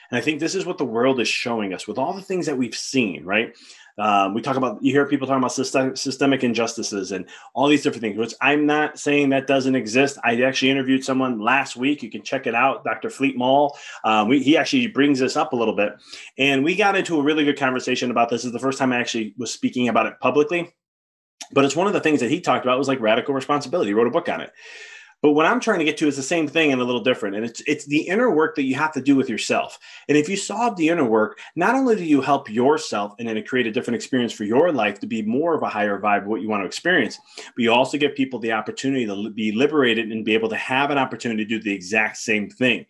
and 0.09 0.17
I 0.17 0.21
think 0.21 0.39
this 0.39 0.55
is 0.55 0.65
what 0.65 0.77
the 0.77 0.85
world 0.85 1.19
is 1.19 1.27
showing 1.27 1.73
us 1.73 1.87
with 1.87 1.97
all 1.97 2.13
the 2.13 2.21
things 2.21 2.45
that 2.45 2.57
we've 2.57 2.75
seen, 2.75 3.23
right? 3.25 3.55
Um, 3.99 4.35
we 4.35 4.41
talk 4.41 4.57
about, 4.57 4.81
you 4.81 4.91
hear 4.91 5.07
people 5.07 5.25
talking 5.25 5.39
about 5.39 5.51
system, 5.51 5.95
systemic 5.95 6.43
injustices 6.43 7.11
and 7.11 7.25
all 7.55 7.67
these 7.67 7.81
different 7.81 8.01
things, 8.01 8.17
which 8.17 8.35
I'm 8.41 8.67
not 8.67 8.99
saying 8.99 9.29
that 9.29 9.47
doesn't 9.47 9.75
exist. 9.75 10.19
I 10.23 10.39
actually 10.41 10.69
interviewed 10.69 11.03
someone 11.03 11.39
last 11.39 11.75
week. 11.75 12.03
You 12.03 12.11
can 12.11 12.21
check 12.21 12.45
it 12.45 12.53
out, 12.53 12.83
Dr. 12.83 13.09
Fleet 13.09 13.35
Mall. 13.35 13.75
Um, 14.03 14.27
we, 14.27 14.43
he 14.43 14.55
actually 14.55 14.87
brings 14.87 15.19
this 15.19 15.35
up 15.35 15.53
a 15.53 15.55
little 15.55 15.75
bit. 15.75 15.93
And 16.37 16.63
we 16.63 16.75
got 16.75 16.95
into 16.95 17.19
a 17.19 17.23
really 17.23 17.43
good 17.43 17.57
conversation 17.57 18.11
about 18.11 18.29
this. 18.29 18.43
this 18.43 18.45
is 18.45 18.53
the 18.53 18.59
first 18.59 18.77
time 18.77 18.93
I 18.93 18.99
actually 18.99 19.33
was 19.37 19.51
speaking 19.51 19.89
about 19.89 20.05
it 20.05 20.19
publicly. 20.19 20.75
But 21.51 21.65
it's 21.65 21.75
one 21.75 21.87
of 21.87 21.93
the 21.93 22.01
things 22.01 22.19
that 22.19 22.29
he 22.29 22.39
talked 22.39 22.65
about 22.65 22.77
was 22.77 22.87
like 22.87 22.99
radical 22.99 23.33
responsibility. 23.33 23.89
He 23.89 23.93
wrote 23.93 24.07
a 24.07 24.11
book 24.11 24.29
on 24.29 24.41
it. 24.41 24.51
But 25.21 25.31
what 25.31 25.47
I'm 25.47 25.59
trying 25.59 25.79
to 25.79 25.85
get 25.85 25.97
to 25.97 26.07
is 26.07 26.15
the 26.15 26.23
same 26.23 26.47
thing 26.47 26.71
and 26.71 26.79
a 26.79 26.85
little 26.85 27.01
different. 27.01 27.35
And 27.35 27.45
it's 27.45 27.61
it's 27.61 27.85
the 27.85 28.07
inner 28.07 28.29
work 28.29 28.55
that 28.55 28.63
you 28.63 28.75
have 28.75 28.91
to 28.93 29.01
do 29.01 29.15
with 29.15 29.29
yourself. 29.29 29.79
And 30.07 30.17
if 30.17 30.29
you 30.29 30.37
solve 30.37 30.77
the 30.77 30.89
inner 30.89 31.05
work, 31.05 31.39
not 31.55 31.75
only 31.75 31.95
do 31.95 32.03
you 32.03 32.21
help 32.21 32.49
yourself 32.49 33.13
and 33.17 33.27
then 33.27 33.43
create 33.43 33.65
a 33.65 33.71
different 33.71 33.95
experience 33.95 34.31
for 34.31 34.43
your 34.43 34.71
life 34.71 34.99
to 34.99 35.07
be 35.07 35.23
more 35.23 35.55
of 35.55 35.63
a 35.63 35.69
higher 35.69 35.99
vibe 35.99 36.23
of 36.23 36.27
what 36.27 36.41
you 36.41 36.49
want 36.49 36.61
to 36.61 36.67
experience, 36.67 37.19
but 37.35 37.63
you 37.63 37.71
also 37.71 37.97
give 37.97 38.15
people 38.15 38.39
the 38.39 38.51
opportunity 38.51 39.05
to 39.07 39.29
be 39.31 39.51
liberated 39.51 40.11
and 40.11 40.23
be 40.23 40.35
able 40.35 40.49
to 40.49 40.55
have 40.55 40.91
an 40.91 40.97
opportunity 40.99 41.43
to 41.43 41.49
do 41.49 41.59
the 41.59 41.73
exact 41.73 42.17
same 42.17 42.49
thing. 42.49 42.85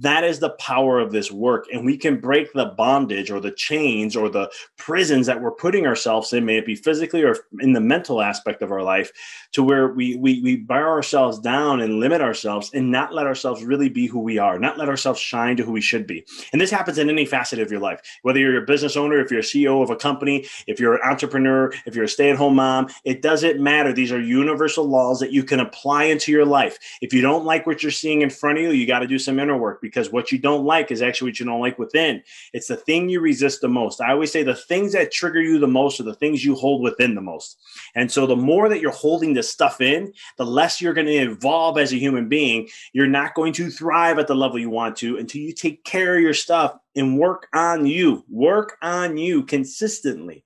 That 0.00 0.24
is 0.24 0.38
the 0.38 0.50
power 0.50 0.98
of 0.98 1.12
this 1.12 1.30
work. 1.30 1.66
And 1.72 1.84
we 1.84 1.96
can 1.96 2.20
break 2.20 2.52
the 2.52 2.66
bondage 2.66 3.30
or 3.30 3.40
the 3.40 3.52
chains 3.52 4.16
or 4.16 4.28
the 4.28 4.50
prisons 4.76 5.26
that 5.26 5.40
we're 5.40 5.50
putting 5.52 5.86
ourselves 5.86 6.32
in, 6.32 6.44
may 6.44 6.58
it 6.58 6.66
be 6.66 6.74
physically 6.74 7.22
or 7.22 7.36
in 7.60 7.72
the 7.72 7.80
mental 7.80 8.22
aspect 8.22 8.62
of 8.62 8.72
our 8.72 8.82
life, 8.82 9.12
to 9.52 9.62
where 9.62 9.88
we 9.92 10.16
we 10.16 10.40
we 10.42 10.56
bar 10.56 10.88
ourselves 10.88 11.38
down 11.38 11.80
and 11.80 12.00
limit 12.00 12.20
ourselves 12.20 12.70
and 12.72 12.90
not 12.90 13.14
let 13.14 13.26
ourselves 13.26 13.62
really 13.62 13.88
be 13.88 14.06
who 14.06 14.20
we 14.20 14.38
are, 14.38 14.58
not 14.58 14.78
let 14.78 14.88
ourselves 14.88 15.20
shine 15.20 15.56
to 15.56 15.64
who 15.64 15.72
we 15.72 15.80
should 15.80 16.06
be. 16.06 16.24
And 16.52 16.60
this 16.60 16.70
happens 16.70 16.98
in 16.98 17.10
any 17.10 17.26
facet 17.26 17.58
of 17.58 17.70
your 17.70 17.80
life, 17.80 18.00
whether 18.22 18.38
you're 18.38 18.62
a 18.62 18.66
business 18.66 18.96
owner, 18.96 19.20
if 19.20 19.30
you're 19.30 19.40
a 19.40 19.42
CEO 19.42 19.82
of 19.82 19.90
a 19.90 19.96
company, 19.96 20.46
if 20.66 20.80
you're 20.80 20.94
an 20.94 21.02
entrepreneur, 21.04 21.72
if 21.86 21.94
you're 21.94 22.04
a 22.04 22.08
stay-at-home 22.08 22.56
mom, 22.56 22.88
it 23.04 23.22
doesn't 23.22 23.60
matter. 23.60 23.92
These 23.92 24.12
are 24.12 24.20
universal 24.20 24.84
laws 24.84 25.20
that 25.20 25.32
you 25.32 25.44
can 25.44 25.60
apply 25.60 26.04
into 26.04 26.32
your 26.32 26.46
life. 26.46 26.78
If 27.00 27.12
you 27.12 27.20
don't 27.20 27.44
like 27.44 27.66
what 27.66 27.82
you're 27.82 27.92
seeing 27.92 28.22
in 28.22 28.30
front 28.30 28.58
of 28.58 28.64
you, 28.64 28.70
you 28.70 28.86
got 28.86 29.00
to 29.00 29.06
do 29.06 29.18
some 29.18 29.38
inner 29.38 29.56
work 29.56 29.80
because 29.90 30.12
what 30.12 30.30
you 30.30 30.38
don't 30.38 30.64
like 30.64 30.90
is 30.90 31.02
actually 31.02 31.30
what 31.30 31.40
you 31.40 31.46
don't 31.46 31.60
like 31.60 31.78
within. 31.78 32.22
It's 32.52 32.68
the 32.68 32.76
thing 32.76 33.08
you 33.08 33.20
resist 33.20 33.60
the 33.60 33.68
most. 33.68 34.00
I 34.00 34.12
always 34.12 34.30
say 34.30 34.42
the 34.42 34.54
things 34.54 34.92
that 34.92 35.10
trigger 35.10 35.42
you 35.42 35.58
the 35.58 35.66
most 35.66 36.00
are 36.00 36.04
the 36.04 36.14
things 36.14 36.44
you 36.44 36.54
hold 36.54 36.82
within 36.82 37.14
the 37.14 37.20
most. 37.20 37.58
And 37.94 38.10
so 38.10 38.26
the 38.26 38.36
more 38.36 38.68
that 38.68 38.80
you're 38.80 38.92
holding 38.92 39.34
this 39.34 39.50
stuff 39.50 39.80
in, 39.80 40.12
the 40.38 40.46
less 40.46 40.80
you're 40.80 40.94
going 40.94 41.06
to 41.06 41.12
evolve 41.12 41.78
as 41.78 41.92
a 41.92 41.98
human 41.98 42.28
being. 42.28 42.68
You're 42.92 43.06
not 43.06 43.34
going 43.34 43.52
to 43.54 43.70
thrive 43.70 44.18
at 44.18 44.28
the 44.28 44.34
level 44.34 44.58
you 44.58 44.70
want 44.70 44.96
to 44.98 45.18
until 45.18 45.40
you 45.40 45.52
take 45.52 45.84
care 45.84 46.14
of 46.14 46.22
your 46.22 46.34
stuff 46.34 46.78
and 46.94 47.18
work 47.18 47.48
on 47.52 47.86
you. 47.86 48.24
Work 48.28 48.76
on 48.82 49.16
you 49.16 49.44
consistently. 49.44 50.44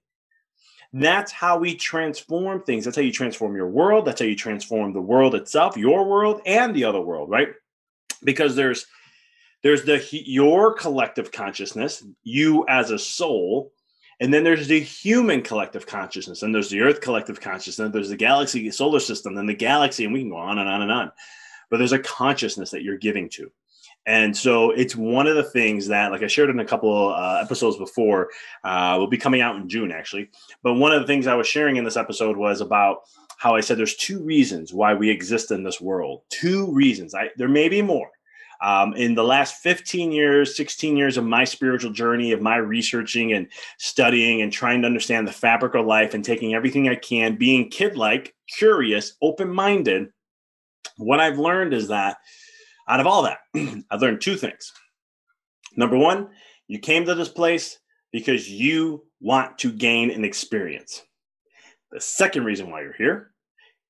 That's 0.96 1.32
how 1.32 1.58
we 1.58 1.74
transform 1.74 2.62
things. 2.62 2.84
That's 2.84 2.96
how 2.96 3.02
you 3.02 3.10
transform 3.10 3.56
your 3.56 3.68
world. 3.68 4.04
That's 4.04 4.20
how 4.20 4.26
you 4.26 4.36
transform 4.36 4.92
the 4.92 5.00
world 5.00 5.34
itself, 5.34 5.76
your 5.76 6.04
world, 6.04 6.40
and 6.46 6.72
the 6.72 6.84
other 6.84 7.00
world, 7.00 7.28
right? 7.28 7.48
Because 8.22 8.54
there's 8.54 8.86
there's 9.64 9.84
the 9.84 10.06
your 10.12 10.74
collective 10.74 11.32
consciousness, 11.32 12.04
you 12.22 12.64
as 12.68 12.90
a 12.90 12.98
soul, 12.98 13.72
and 14.20 14.32
then 14.32 14.44
there's 14.44 14.68
the 14.68 14.78
human 14.78 15.42
collective 15.42 15.86
consciousness, 15.86 16.42
and 16.42 16.54
there's 16.54 16.68
the 16.68 16.82
Earth 16.82 17.00
collective 17.00 17.40
consciousness, 17.40 17.84
and 17.84 17.92
there's 17.92 18.10
the 18.10 18.16
galaxy 18.16 18.70
solar 18.70 19.00
system, 19.00 19.34
then 19.34 19.46
the 19.46 19.54
galaxy, 19.54 20.04
and 20.04 20.12
we 20.12 20.20
can 20.20 20.30
go 20.30 20.36
on 20.36 20.58
and 20.58 20.68
on 20.68 20.82
and 20.82 20.92
on. 20.92 21.10
But 21.70 21.78
there's 21.78 21.92
a 21.92 21.98
consciousness 21.98 22.70
that 22.70 22.82
you're 22.82 22.98
giving 22.98 23.28
to. 23.30 23.50
And 24.06 24.36
so 24.36 24.70
it's 24.70 24.94
one 24.94 25.26
of 25.26 25.34
the 25.34 25.42
things 25.42 25.86
that, 25.86 26.12
like 26.12 26.22
I 26.22 26.26
shared 26.26 26.50
in 26.50 26.60
a 26.60 26.64
couple 26.64 27.14
uh, 27.14 27.40
episodes 27.42 27.78
before, 27.78 28.28
uh, 28.62 28.96
will 28.98 29.08
be 29.08 29.16
coming 29.16 29.40
out 29.40 29.56
in 29.56 29.66
June 29.66 29.90
actually. 29.90 30.28
But 30.62 30.74
one 30.74 30.92
of 30.92 31.00
the 31.00 31.06
things 31.06 31.26
I 31.26 31.34
was 31.34 31.48
sharing 31.48 31.76
in 31.76 31.84
this 31.84 31.96
episode 31.96 32.36
was 32.36 32.60
about 32.60 32.98
how 33.38 33.56
I 33.56 33.60
said 33.60 33.78
there's 33.78 33.96
two 33.96 34.22
reasons 34.22 34.74
why 34.74 34.92
we 34.92 35.08
exist 35.08 35.50
in 35.50 35.64
this 35.64 35.80
world. 35.80 36.20
Two 36.28 36.70
reasons. 36.70 37.14
I, 37.14 37.30
there 37.38 37.48
may 37.48 37.70
be 37.70 37.80
more, 37.80 38.10
um, 38.64 38.94
in 38.94 39.14
the 39.14 39.22
last 39.22 39.56
15 39.56 40.10
years, 40.10 40.56
16 40.56 40.96
years 40.96 41.18
of 41.18 41.24
my 41.24 41.44
spiritual 41.44 41.92
journey, 41.92 42.32
of 42.32 42.40
my 42.40 42.56
researching 42.56 43.34
and 43.34 43.46
studying 43.76 44.40
and 44.40 44.50
trying 44.50 44.80
to 44.80 44.86
understand 44.86 45.28
the 45.28 45.32
fabric 45.32 45.74
of 45.74 45.84
life 45.84 46.14
and 46.14 46.24
taking 46.24 46.54
everything 46.54 46.88
I 46.88 46.94
can, 46.94 47.36
being 47.36 47.68
kid 47.68 47.94
like, 47.94 48.34
curious, 48.48 49.16
open 49.20 49.50
minded, 49.50 50.08
what 50.96 51.20
I've 51.20 51.38
learned 51.38 51.74
is 51.74 51.88
that 51.88 52.16
out 52.88 53.00
of 53.00 53.06
all 53.06 53.24
that, 53.24 53.40
I've 53.90 54.00
learned 54.00 54.22
two 54.22 54.36
things. 54.36 54.72
Number 55.76 55.98
one, 55.98 56.30
you 56.66 56.78
came 56.78 57.04
to 57.04 57.14
this 57.14 57.28
place 57.28 57.78
because 58.12 58.48
you 58.48 59.04
want 59.20 59.58
to 59.58 59.72
gain 59.72 60.10
an 60.10 60.24
experience. 60.24 61.02
The 61.92 62.00
second 62.00 62.44
reason 62.44 62.70
why 62.70 62.80
you're 62.80 62.94
here 62.94 63.34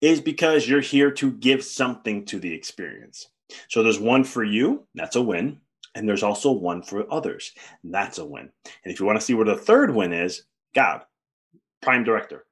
is 0.00 0.21
because 0.21 0.69
you're 0.69 0.81
here 0.81 1.12
to 1.12 1.31
give 1.31 1.62
something 1.62 2.25
to 2.26 2.40
the 2.40 2.52
experience. 2.52 3.28
So 3.69 3.83
there's 3.83 3.99
one 3.99 4.25
for 4.25 4.45
you, 4.45 4.87
that's 4.95 5.17
a 5.17 5.23
win. 5.23 5.61
And 5.95 6.09
there's 6.09 6.25
also 6.25 6.51
one 6.51 6.83
for 6.83 7.13
others, 7.13 7.53
that's 7.85 8.19
a 8.19 8.25
win. 8.25 8.51
And 8.65 8.93
if 8.93 8.99
you 8.99 9.07
want 9.07 9.19
to 9.19 9.25
see 9.25 9.35
where 9.35 9.45
the 9.45 9.57
third 9.57 9.95
win 9.95 10.13
is, 10.13 10.43
God, 10.75 11.03
prime 11.83 12.03
director, 12.03 12.47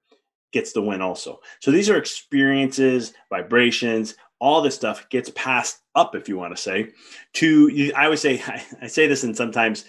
gets 0.53 0.73
the 0.73 0.83
win 0.83 1.01
also. 1.01 1.41
So 1.61 1.71
these 1.71 1.91
are 1.91 1.97
experiences, 1.97 3.15
vibrations, 3.31 4.15
all 4.39 4.61
this 4.61 4.75
stuff 4.75 5.09
gets 5.09 5.31
passed 5.31 5.79
up, 5.95 6.15
if 6.15 6.29
you 6.29 6.37
want 6.37 6.55
to 6.55 6.61
say, 6.61 6.91
to, 7.35 7.93
I 7.97 8.05
always 8.05 8.21
say, 8.21 8.43
I 8.83 8.87
say 8.87 9.07
this 9.07 9.25
and 9.25 9.37
sometimes 9.37 9.85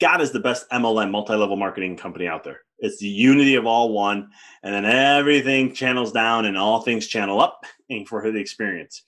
God 0.00 0.20
is 0.20 0.30
the 0.30 0.40
best 0.40 0.68
MLM, 0.70 1.10
multi 1.10 1.34
level 1.34 1.56
marketing 1.56 1.96
company 1.96 2.26
out 2.28 2.44
there. 2.44 2.60
It's 2.78 2.98
the 2.98 3.08
unity 3.08 3.56
of 3.56 3.66
all 3.66 3.92
one. 3.92 4.30
And 4.62 4.74
then 4.74 4.84
everything 4.84 5.74
channels 5.74 6.12
down 6.12 6.46
and 6.46 6.56
all 6.56 6.82
things 6.82 7.06
channel 7.06 7.40
up 7.40 7.64
and 7.90 8.06
for 8.06 8.30
the 8.30 8.38
experience. 8.38 9.02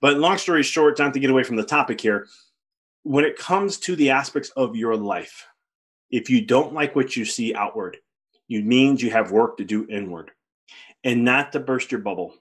But 0.00 0.18
long 0.18 0.38
story 0.38 0.62
short, 0.62 0.98
not 0.98 1.14
to 1.14 1.20
get 1.20 1.30
away 1.30 1.42
from 1.42 1.56
the 1.56 1.64
topic 1.64 2.00
here, 2.00 2.28
when 3.02 3.24
it 3.24 3.38
comes 3.38 3.78
to 3.78 3.96
the 3.96 4.10
aspects 4.10 4.50
of 4.50 4.76
your 4.76 4.96
life, 4.96 5.46
if 6.10 6.30
you 6.30 6.44
don't 6.44 6.72
like 6.72 6.94
what 6.94 7.16
you 7.16 7.24
see 7.24 7.54
outward, 7.54 7.96
it 8.48 8.64
means 8.64 9.02
you 9.02 9.10
have 9.10 9.30
work 9.30 9.56
to 9.58 9.64
do 9.64 9.86
inward 9.88 10.30
and 11.04 11.24
not 11.24 11.52
to 11.52 11.60
burst 11.60 11.92
your 11.92 12.00
bubble. 12.00 12.34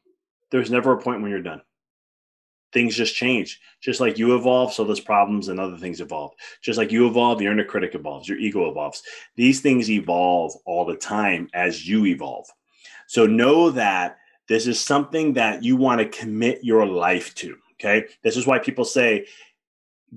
There's 0.52 0.72
never 0.72 0.94
a 0.94 1.02
point 1.02 1.22
when 1.22 1.32
you're 1.32 1.42
done. 1.42 1.62
Things 2.74 2.96
just 2.96 3.16
change. 3.16 3.60
Just 3.82 4.00
like 4.00 4.18
you 4.18 4.36
evolve, 4.36 4.74
so 4.74 4.84
those 4.84 5.00
problems 5.00 5.48
and 5.48 5.60
other 5.60 5.78
things 5.78 6.02
evolve. 6.02 6.34
Just 6.62 6.78
like 6.78 6.92
you 6.92 7.08
evolve, 7.08 7.42
your 7.42 7.54
inner 7.54 7.64
critic 7.64 7.96
evolves, 7.96 8.28
your 8.28 8.38
ego 8.38 8.70
evolves. 8.70 9.04
These 9.36 9.62
things 9.62 9.90
evolve 9.90 10.54
all 10.66 10.86
the 10.86 10.96
time 10.96 11.50
as 11.54 11.88
you 11.88 12.06
evolve. 12.06 12.48
So 13.08 13.26
know 13.26 13.72
that 13.72 14.18
this 14.48 14.68
is 14.68 14.84
something 14.84 15.34
that 15.34 15.64
you 15.64 15.76
want 15.76 16.00
to 16.00 16.08
commit 16.08 16.64
your 16.64 16.86
life 16.86 17.36
to. 17.36 17.58
Okay. 17.74 18.06
This 18.24 18.38
is 18.38 18.48
why 18.48 18.60
people 18.60 18.86
say, 18.86 19.28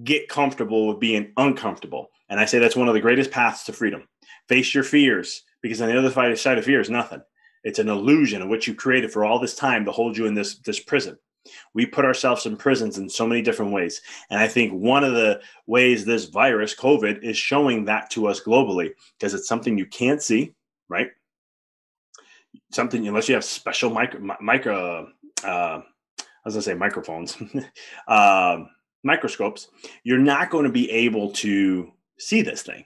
get 0.04 0.28
comfortable 0.28 0.88
with 0.88 1.00
being 1.00 1.32
uncomfortable. 1.37 2.10
And 2.28 2.38
I 2.38 2.44
say 2.44 2.58
that's 2.58 2.76
one 2.76 2.88
of 2.88 2.94
the 2.94 3.00
greatest 3.00 3.30
paths 3.30 3.64
to 3.64 3.72
freedom. 3.72 4.08
Face 4.49 4.72
your 4.72 4.84
fears, 4.84 5.42
because 5.62 5.80
on 5.80 5.88
the 5.88 5.99
other 5.99 6.37
side 6.37 6.58
of 6.58 6.64
fear 6.64 6.80
is 6.80 6.90
nothing. 6.90 7.20
It's 7.64 7.78
an 7.78 7.88
illusion 7.88 8.40
of 8.40 8.49
what 8.49 8.66
you 8.66 8.75
created 8.75 9.12
for 9.12 9.25
all 9.25 9.38
this 9.38 9.54
time 9.54 9.84
to 9.84 9.92
hold 9.92 10.16
you 10.16 10.26
in 10.26 10.34
this, 10.34 10.58
this 10.60 10.80
prison. 10.80 11.18
We 11.75 11.87
put 11.87 12.04
ourselves 12.04 12.46
in 12.46 12.56
prisons 12.56 12.99
in 12.99 13.08
so 13.08 13.26
many 13.26 13.42
different 13.42 13.72
ways. 13.72 14.00
And 14.30 14.38
I 14.38 14.46
think 14.46 14.72
one 14.72 15.04
of 15.04 15.12
the 15.12 15.40
ways 15.66 16.04
this 16.04 16.26
virus, 16.26 16.75
COVID, 16.75 17.22
is 17.22 17.37
showing 17.37 17.84
that 17.87 18.10
to 18.10 18.28
us 18.28 18.40
globally, 18.40 18.90
because 19.18 19.34
it's 19.34 19.49
something 19.49 19.76
you 19.76 19.87
can't 19.87 20.22
see? 20.22 20.54
Something 22.70 23.06
unless 23.06 23.28
you 23.28 23.34
have 23.34 23.44
special 23.44 23.90
micro 23.90 24.20
micro 24.40 25.08
uh, 25.44 25.80
I 26.42 26.48
was 26.48 26.54
gonna 26.54 26.62
say 26.62 26.74
microphones, 26.74 27.36
uh, 28.08 28.64
microscopes, 29.02 29.68
you're 30.04 30.18
not 30.18 30.50
going 30.50 30.64
to 30.64 30.70
be 30.70 30.90
able 30.90 31.32
to 31.32 31.92
see 32.18 32.42
this 32.42 32.62
thing. 32.62 32.84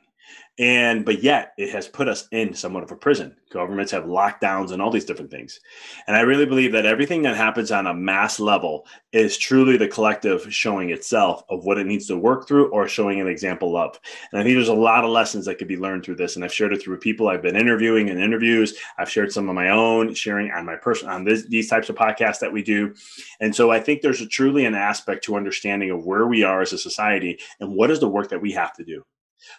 And 0.58 1.04
but 1.04 1.20
yet 1.20 1.52
it 1.58 1.70
has 1.70 1.88
put 1.88 2.08
us 2.08 2.28
in 2.30 2.54
somewhat 2.54 2.84
of 2.84 2.92
a 2.92 2.96
prison. 2.96 3.34
Governments 3.50 3.90
have 3.90 4.04
lockdowns 4.04 4.70
and 4.70 4.80
all 4.80 4.90
these 4.90 5.04
different 5.04 5.30
things. 5.30 5.58
And 6.06 6.16
I 6.16 6.20
really 6.20 6.46
believe 6.46 6.70
that 6.72 6.86
everything 6.86 7.22
that 7.22 7.36
happens 7.36 7.72
on 7.72 7.88
a 7.88 7.94
mass 7.94 8.38
level 8.38 8.86
is 9.12 9.36
truly 9.36 9.76
the 9.76 9.88
collective 9.88 10.52
showing 10.54 10.90
itself 10.90 11.42
of 11.48 11.64
what 11.64 11.78
it 11.78 11.86
needs 11.86 12.06
to 12.06 12.16
work 12.16 12.46
through 12.46 12.68
or 12.68 12.86
showing 12.86 13.20
an 13.20 13.26
example 13.26 13.76
of. 13.76 13.98
And 14.30 14.40
I 14.40 14.44
think 14.44 14.54
there's 14.54 14.68
a 14.68 14.74
lot 14.74 15.04
of 15.04 15.10
lessons 15.10 15.44
that 15.46 15.58
could 15.58 15.66
be 15.66 15.76
learned 15.76 16.04
through 16.04 16.16
this. 16.16 16.36
And 16.36 16.44
I've 16.44 16.54
shared 16.54 16.72
it 16.72 16.80
through 16.82 16.98
people 16.98 17.28
I've 17.28 17.42
been 17.42 17.56
interviewing 17.56 18.08
in 18.08 18.20
interviews. 18.20 18.78
I've 18.96 19.10
shared 19.10 19.32
some 19.32 19.48
of 19.48 19.56
my 19.56 19.70
own, 19.70 20.14
sharing 20.14 20.52
on 20.52 20.64
my 20.64 20.76
person 20.76 21.08
on 21.08 21.24
this, 21.24 21.46
these 21.46 21.68
types 21.68 21.88
of 21.88 21.96
podcasts 21.96 22.38
that 22.38 22.52
we 22.52 22.62
do. 22.62 22.94
And 23.40 23.54
so 23.54 23.72
I 23.72 23.80
think 23.80 24.02
there's 24.02 24.20
a 24.20 24.26
truly 24.26 24.66
an 24.66 24.76
aspect 24.76 25.24
to 25.24 25.36
understanding 25.36 25.90
of 25.90 26.06
where 26.06 26.28
we 26.28 26.44
are 26.44 26.62
as 26.62 26.72
a 26.72 26.78
society 26.78 27.40
and 27.58 27.74
what 27.74 27.90
is 27.90 27.98
the 27.98 28.08
work 28.08 28.28
that 28.28 28.40
we 28.40 28.52
have 28.52 28.72
to 28.74 28.84
do. 28.84 29.04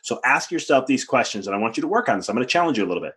So 0.02 0.20
ask 0.24 0.52
yourself 0.52 0.86
these 0.86 1.06
questions, 1.06 1.48
and 1.48 1.56
I 1.56 1.60
want 1.60 1.78
you 1.78 1.82
to 1.82 1.88
work 1.88 2.10
on 2.10 2.18
this. 2.18 2.30
I'm 2.30 2.36
going 2.36 2.46
to 2.46 2.52
challenge 2.52 2.78
you 2.78 2.86
a 2.86 2.88
little 2.88 3.04
bit. 3.04 3.14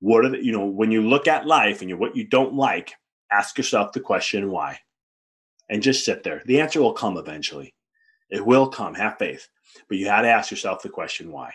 What 0.00 0.24
are 0.24 0.28
the, 0.30 0.44
you 0.44 0.52
know, 0.52 0.66
when 0.66 0.90
you 0.90 1.02
look 1.02 1.26
at 1.26 1.46
life 1.46 1.80
and 1.80 1.90
you 1.90 1.96
what 1.96 2.16
you 2.16 2.24
don't 2.24 2.54
like, 2.54 2.94
ask 3.30 3.58
yourself 3.58 3.92
the 3.92 4.00
question 4.00 4.50
why. 4.50 4.78
And 5.68 5.82
just 5.82 6.04
sit 6.04 6.22
there. 6.22 6.42
The 6.46 6.60
answer 6.60 6.80
will 6.80 6.94
come 6.94 7.16
eventually. 7.16 7.74
It 8.30 8.44
will 8.44 8.68
come. 8.68 8.94
Have 8.94 9.18
faith. 9.18 9.48
But 9.88 9.98
you 9.98 10.08
had 10.08 10.22
to 10.22 10.28
ask 10.28 10.50
yourself 10.50 10.82
the 10.82 10.88
question 10.88 11.30
why. 11.30 11.52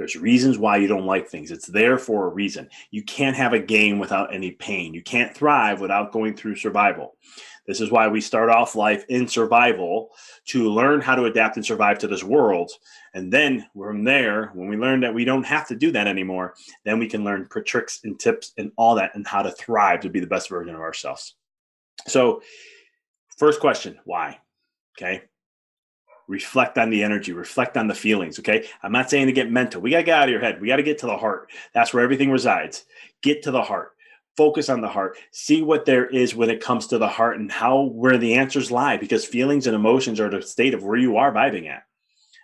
There's 0.00 0.16
reasons 0.16 0.56
why 0.56 0.78
you 0.78 0.88
don't 0.88 1.04
like 1.04 1.28
things. 1.28 1.50
It's 1.50 1.66
there 1.66 1.98
for 1.98 2.24
a 2.24 2.30
reason. 2.30 2.70
You 2.90 3.02
can't 3.02 3.36
have 3.36 3.52
a 3.52 3.58
game 3.58 3.98
without 3.98 4.34
any 4.34 4.52
pain. 4.52 4.94
You 4.94 5.02
can't 5.02 5.36
thrive 5.36 5.82
without 5.82 6.10
going 6.10 6.34
through 6.34 6.56
survival. 6.56 7.18
This 7.66 7.82
is 7.82 7.90
why 7.90 8.08
we 8.08 8.22
start 8.22 8.48
off 8.48 8.74
life 8.74 9.04
in 9.10 9.28
survival 9.28 10.08
to 10.46 10.70
learn 10.70 11.02
how 11.02 11.16
to 11.16 11.26
adapt 11.26 11.56
and 11.56 11.66
survive 11.66 11.98
to 11.98 12.08
this 12.08 12.24
world. 12.24 12.72
And 13.12 13.30
then 13.30 13.66
from 13.76 14.02
there, 14.02 14.46
when 14.54 14.70
we 14.70 14.78
learn 14.78 15.00
that 15.00 15.12
we 15.12 15.26
don't 15.26 15.44
have 15.44 15.68
to 15.68 15.76
do 15.76 15.92
that 15.92 16.06
anymore, 16.06 16.54
then 16.86 16.98
we 16.98 17.06
can 17.06 17.22
learn 17.22 17.46
tricks 17.66 18.00
and 18.02 18.18
tips 18.18 18.52
and 18.56 18.72
all 18.76 18.94
that 18.94 19.14
and 19.14 19.26
how 19.26 19.42
to 19.42 19.50
thrive 19.50 20.00
to 20.00 20.08
be 20.08 20.20
the 20.20 20.26
best 20.26 20.48
version 20.48 20.74
of 20.74 20.80
ourselves. 20.80 21.34
So, 22.08 22.40
first 23.36 23.60
question 23.60 23.98
why? 24.04 24.38
Okay. 24.96 25.24
Reflect 26.30 26.78
on 26.78 26.90
the 26.90 27.02
energy, 27.02 27.32
reflect 27.32 27.76
on 27.76 27.88
the 27.88 27.94
feelings. 27.94 28.38
Okay. 28.38 28.66
I'm 28.84 28.92
not 28.92 29.10
saying 29.10 29.26
to 29.26 29.32
get 29.32 29.50
mental. 29.50 29.80
We 29.80 29.90
got 29.90 29.98
to 29.98 30.02
get 30.04 30.18
out 30.18 30.28
of 30.28 30.30
your 30.30 30.40
head. 30.40 30.60
We 30.60 30.68
got 30.68 30.76
to 30.76 30.82
get 30.84 30.98
to 30.98 31.06
the 31.06 31.16
heart. 31.16 31.50
That's 31.74 31.92
where 31.92 32.04
everything 32.04 32.30
resides. 32.30 32.84
Get 33.20 33.42
to 33.42 33.50
the 33.50 33.62
heart 33.62 33.92
focus 34.36 34.68
on 34.68 34.80
the 34.80 34.88
heart 34.88 35.18
see 35.32 35.60
what 35.60 35.84
there 35.84 36.06
is 36.06 36.34
when 36.34 36.48
it 36.48 36.62
comes 36.62 36.86
to 36.86 36.98
the 36.98 37.08
heart 37.08 37.36
and 37.36 37.50
how 37.50 37.82
where 37.82 38.16
the 38.16 38.34
answers 38.34 38.70
lie 38.70 38.96
because 38.96 39.24
feelings 39.26 39.66
and 39.66 39.74
emotions 39.74 40.20
are 40.20 40.30
the 40.30 40.40
state 40.40 40.72
of 40.72 40.84
where 40.84 40.96
you 40.96 41.16
are 41.16 41.32
vibing 41.32 41.68
at 41.68 41.82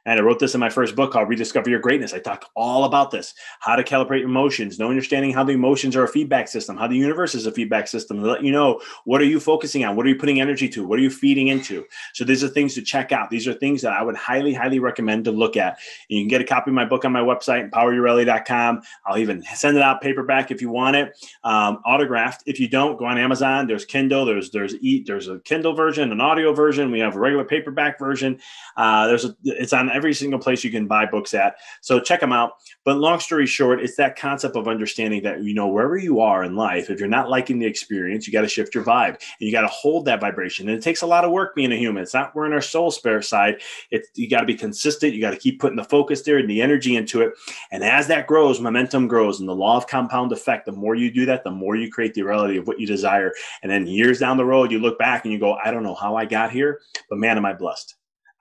and 0.07 0.21
I 0.21 0.23
wrote 0.23 0.39
this 0.39 0.55
in 0.55 0.61
my 0.61 0.71
first 0.71 0.95
book 0.95 1.13
called 1.13 1.29
Rediscover 1.29 1.69
Your 1.69 1.81
Greatness. 1.81 2.15
I 2.15 2.21
talk 2.21 2.49
all 2.55 2.85
about 2.85 3.11
this 3.11 3.35
how 3.59 3.75
to 3.75 3.83
calibrate 3.83 4.23
emotions, 4.23 4.79
no 4.79 4.89
understanding 4.89 5.33
how 5.33 5.43
the 5.43 5.53
emotions 5.53 5.97
are 5.97 6.05
a 6.05 6.09
feedback 6.09 6.49
system, 6.49 6.77
how 6.77 6.87
the 6.87 6.97
universe 6.97 7.35
is 7.35 7.45
a 7.47 7.53
feedback 7.53 7.89
system 7.89 8.21
to 8.21 8.27
let 8.27 8.43
you 8.43 8.53
know 8.53 8.81
what 9.05 9.21
are 9.21 9.25
you 9.25 9.41
focusing 9.41 9.85
on, 9.85 9.97
what 9.97 10.07
are 10.07 10.09
you 10.09 10.17
putting 10.17 10.41
energy 10.41 10.69
to, 10.69 10.87
what 10.87 10.99
are 10.99 11.03
you 11.03 11.11
feeding 11.11 11.49
into. 11.49 11.85
So 12.15 12.25
these 12.25 12.45
are 12.45 12.49
things 12.49 12.75
to 12.75 12.83
check 12.83 13.11
out. 13.11 13.31
These 13.31 13.49
are 13.49 13.53
things 13.53 13.83
that 13.83 13.93
I 13.93 14.03
would 14.03 14.17
highly, 14.17 14.55
highly 14.55 14.79
recommend 14.79 15.25
to 15.25 15.33
look 15.33 15.57
at. 15.57 15.79
And 16.09 16.19
you 16.19 16.23
can 16.23 16.29
get 16.29 16.41
a 16.41 16.45
copy 16.45 16.71
of 16.71 16.75
my 16.75 16.85
book 16.85 17.05
on 17.05 17.11
my 17.11 17.21
website, 17.21 17.69
empoweryourreality.com. 17.71 18.83
I'll 19.07 19.19
even 19.19 19.43
send 19.55 19.77
it 19.77 19.83
out 19.83 20.01
paperback 20.01 20.53
if 20.53 20.63
you 20.63 20.71
want 20.71 20.95
it, 20.95 21.19
um, 21.43 21.83
autographed. 21.85 22.45
If 22.47 22.61
you 22.61 22.69
don't, 22.69 22.97
go 22.97 23.07
on 23.07 23.19
Amazon. 23.19 23.67
There's 23.67 23.85
Kindle. 23.85 24.25
There's 24.25 24.51
there's 24.51 24.77
Eat. 24.77 25.07
There's 25.07 25.29
a 25.29 25.41
Kindle 25.41 25.75
version, 25.75 26.13
an 26.13 26.21
audio 26.21 26.53
version. 26.53 26.93
We 26.93 27.01
have 27.01 27.17
a 27.17 27.19
regular 27.19 27.45
paperback 27.45 27.99
version. 27.99 28.39
Uh, 28.77 29.09
there's 29.09 29.25
a, 29.25 29.35
it's 29.43 29.73
on 29.73 29.91
every 29.97 30.15
single 30.15 30.39
place 30.39 30.63
you 30.63 30.71
can 30.71 30.87
buy 30.87 31.07
books 31.07 31.35
at. 31.35 31.57
So 31.81 31.99
check 31.99 32.21
them 32.21 32.33
out. 32.33 32.53
But 32.85 32.99
long 32.99 33.19
story 33.19 33.47
short, 33.47 33.81
it's 33.81 33.97
that 33.97 34.17
concept 34.17 34.55
of 34.55 34.69
understanding 34.69 35.23
that, 35.23 35.43
you 35.43 35.55
know, 35.55 35.67
wherever 35.67 35.97
you 35.97 36.21
are 36.21 36.45
in 36.45 36.55
life, 36.55 36.91
if 36.91 37.01
you're 37.01 37.09
not 37.09 37.31
liking 37.31 37.59
the 37.59 37.67
experience, 37.67 38.27
you 38.27 38.33
got 38.33 38.43
to 38.43 38.49
shift 38.49 38.75
your 38.75 38.85
vibe 38.85 39.09
and 39.09 39.19
you 39.41 39.51
got 39.51 39.63
to 39.63 39.69
hold 39.69 40.05
that 40.05 40.21
vibration. 40.21 40.69
And 40.69 40.77
it 40.77 40.83
takes 40.83 41.03
a 41.03 41.07
lot 41.07 41.25
of 41.25 41.33
work 41.33 41.55
being 41.55 41.73
a 41.73 41.77
human. 41.77 42.03
It's 42.03 42.15
not 42.15 42.35
we're 42.35 42.47
in 42.47 42.53
our 42.53 42.61
soul 42.61 42.91
spare 42.91 43.23
side. 43.23 43.63
It's 43.91 44.09
you 44.15 44.29
got 44.29 44.41
to 44.41 44.47
be 44.47 44.55
consistent. 44.55 45.15
You 45.15 45.21
got 45.21 45.31
to 45.31 45.39
keep 45.39 45.61
putting 45.61 45.77
the 45.77 45.85
focus 45.85 46.23
there 46.23 46.39
and 46.39 46.49
the 46.49 46.61
energy 46.61 46.97
into 46.97 47.23
it. 47.23 47.33
And 47.73 47.83
as 47.83 48.07
that 48.09 48.27
grows, 48.27 48.61
momentum 48.61 49.09
grows. 49.09 49.41
And 49.41 49.49
the 49.49 49.55
law 49.55 49.77
of 49.77 49.87
compound 49.87 50.33
effect, 50.33 50.67
the 50.67 50.73
more 50.73 50.95
you 50.95 51.11
do 51.11 51.27
that, 51.27 51.45
the 51.45 51.51
more 51.51 51.77
you 51.77 51.91
create 51.91 52.15
the 52.15 52.23
reality 52.23 52.59
of 52.59 52.69
what 52.69 52.79
you 52.79 52.87
desire. 52.87 53.33
And 53.63 53.73
then 53.73 53.87
years 53.87 54.19
down 54.19 54.37
the 54.37 54.45
road, 54.45 54.71
you 54.71 54.79
look 54.79 54.99
back 54.99 55.25
and 55.25 55.33
you 55.33 55.39
go, 55.39 55.55
I 55.55 55.71
don't 55.71 55.83
know 55.83 55.95
how 55.95 56.17
I 56.17 56.25
got 56.25 56.53
here, 56.53 56.81
but 57.09 57.19
man, 57.19 57.37
am 57.37 57.47
I 57.47 57.53
blessed. 57.53 57.95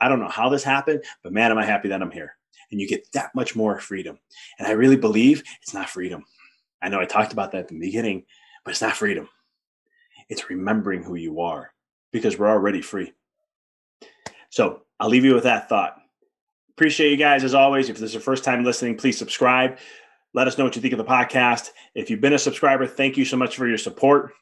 I 0.06 0.08
don't 0.08 0.20
know 0.20 0.28
how 0.28 0.50
this 0.50 0.64
happened, 0.64 1.04
but 1.24 1.34
man, 1.34 1.50
am 1.50 1.58
I 1.58 1.66
happy 1.66 1.90
that 1.90 2.00
I'm 2.00 2.12
here. 2.12 2.36
And 2.70 2.80
you 2.80 2.88
get 2.88 3.12
that 3.14 3.34
much 3.34 3.56
more 3.56 3.80
freedom. 3.80 4.20
And 4.60 4.68
I 4.68 4.72
really 4.72 4.98
believe 4.98 5.44
it's 5.64 5.74
not 5.74 5.90
freedom. 5.90 6.26
I 6.80 6.90
know 6.90 7.00
I 7.00 7.06
talked 7.06 7.34
about 7.34 7.52
that 7.52 7.62
at 7.62 7.68
the 7.70 7.80
beginning, 7.80 8.26
but 8.64 8.72
it's 8.72 8.82
not 8.82 8.96
freedom. 8.96 9.28
It's 10.30 10.48
remembering 10.48 11.02
who 11.02 11.16
you 11.16 11.42
are 11.42 11.74
because 12.12 12.38
we're 12.38 12.50
already 12.50 12.84
free. 12.84 13.14
So 14.50 14.84
I'll 15.00 15.10
leave 15.10 15.26
you 15.26 15.34
with 15.34 15.46
that 15.46 15.70
thought. 15.70 15.98
Appreciate 16.70 17.10
you 17.10 17.18
guys 17.18 17.44
as 17.44 17.56
always. 17.56 17.90
If 17.90 17.98
this 17.98 18.10
is 18.10 18.14
your 18.14 18.22
first 18.22 18.44
time 18.44 18.64
listening, 18.64 18.98
please 18.98 19.18
subscribe. 19.18 19.80
Let 20.36 20.48
us 20.48 20.58
know 20.58 20.66
what 20.66 20.76
you 20.76 20.84
think 20.84 20.94
of 20.94 21.00
the 21.00 21.04
podcast. 21.04 21.72
If 21.96 22.12
you've 22.12 22.22
been 22.22 22.34
a 22.34 22.40
subscriber, 22.40 22.86
thank 22.86 23.18
you 23.18 23.26
so 23.26 23.38
much 23.38 23.56
for 23.56 23.68
your 23.68 23.80
support 23.80 24.34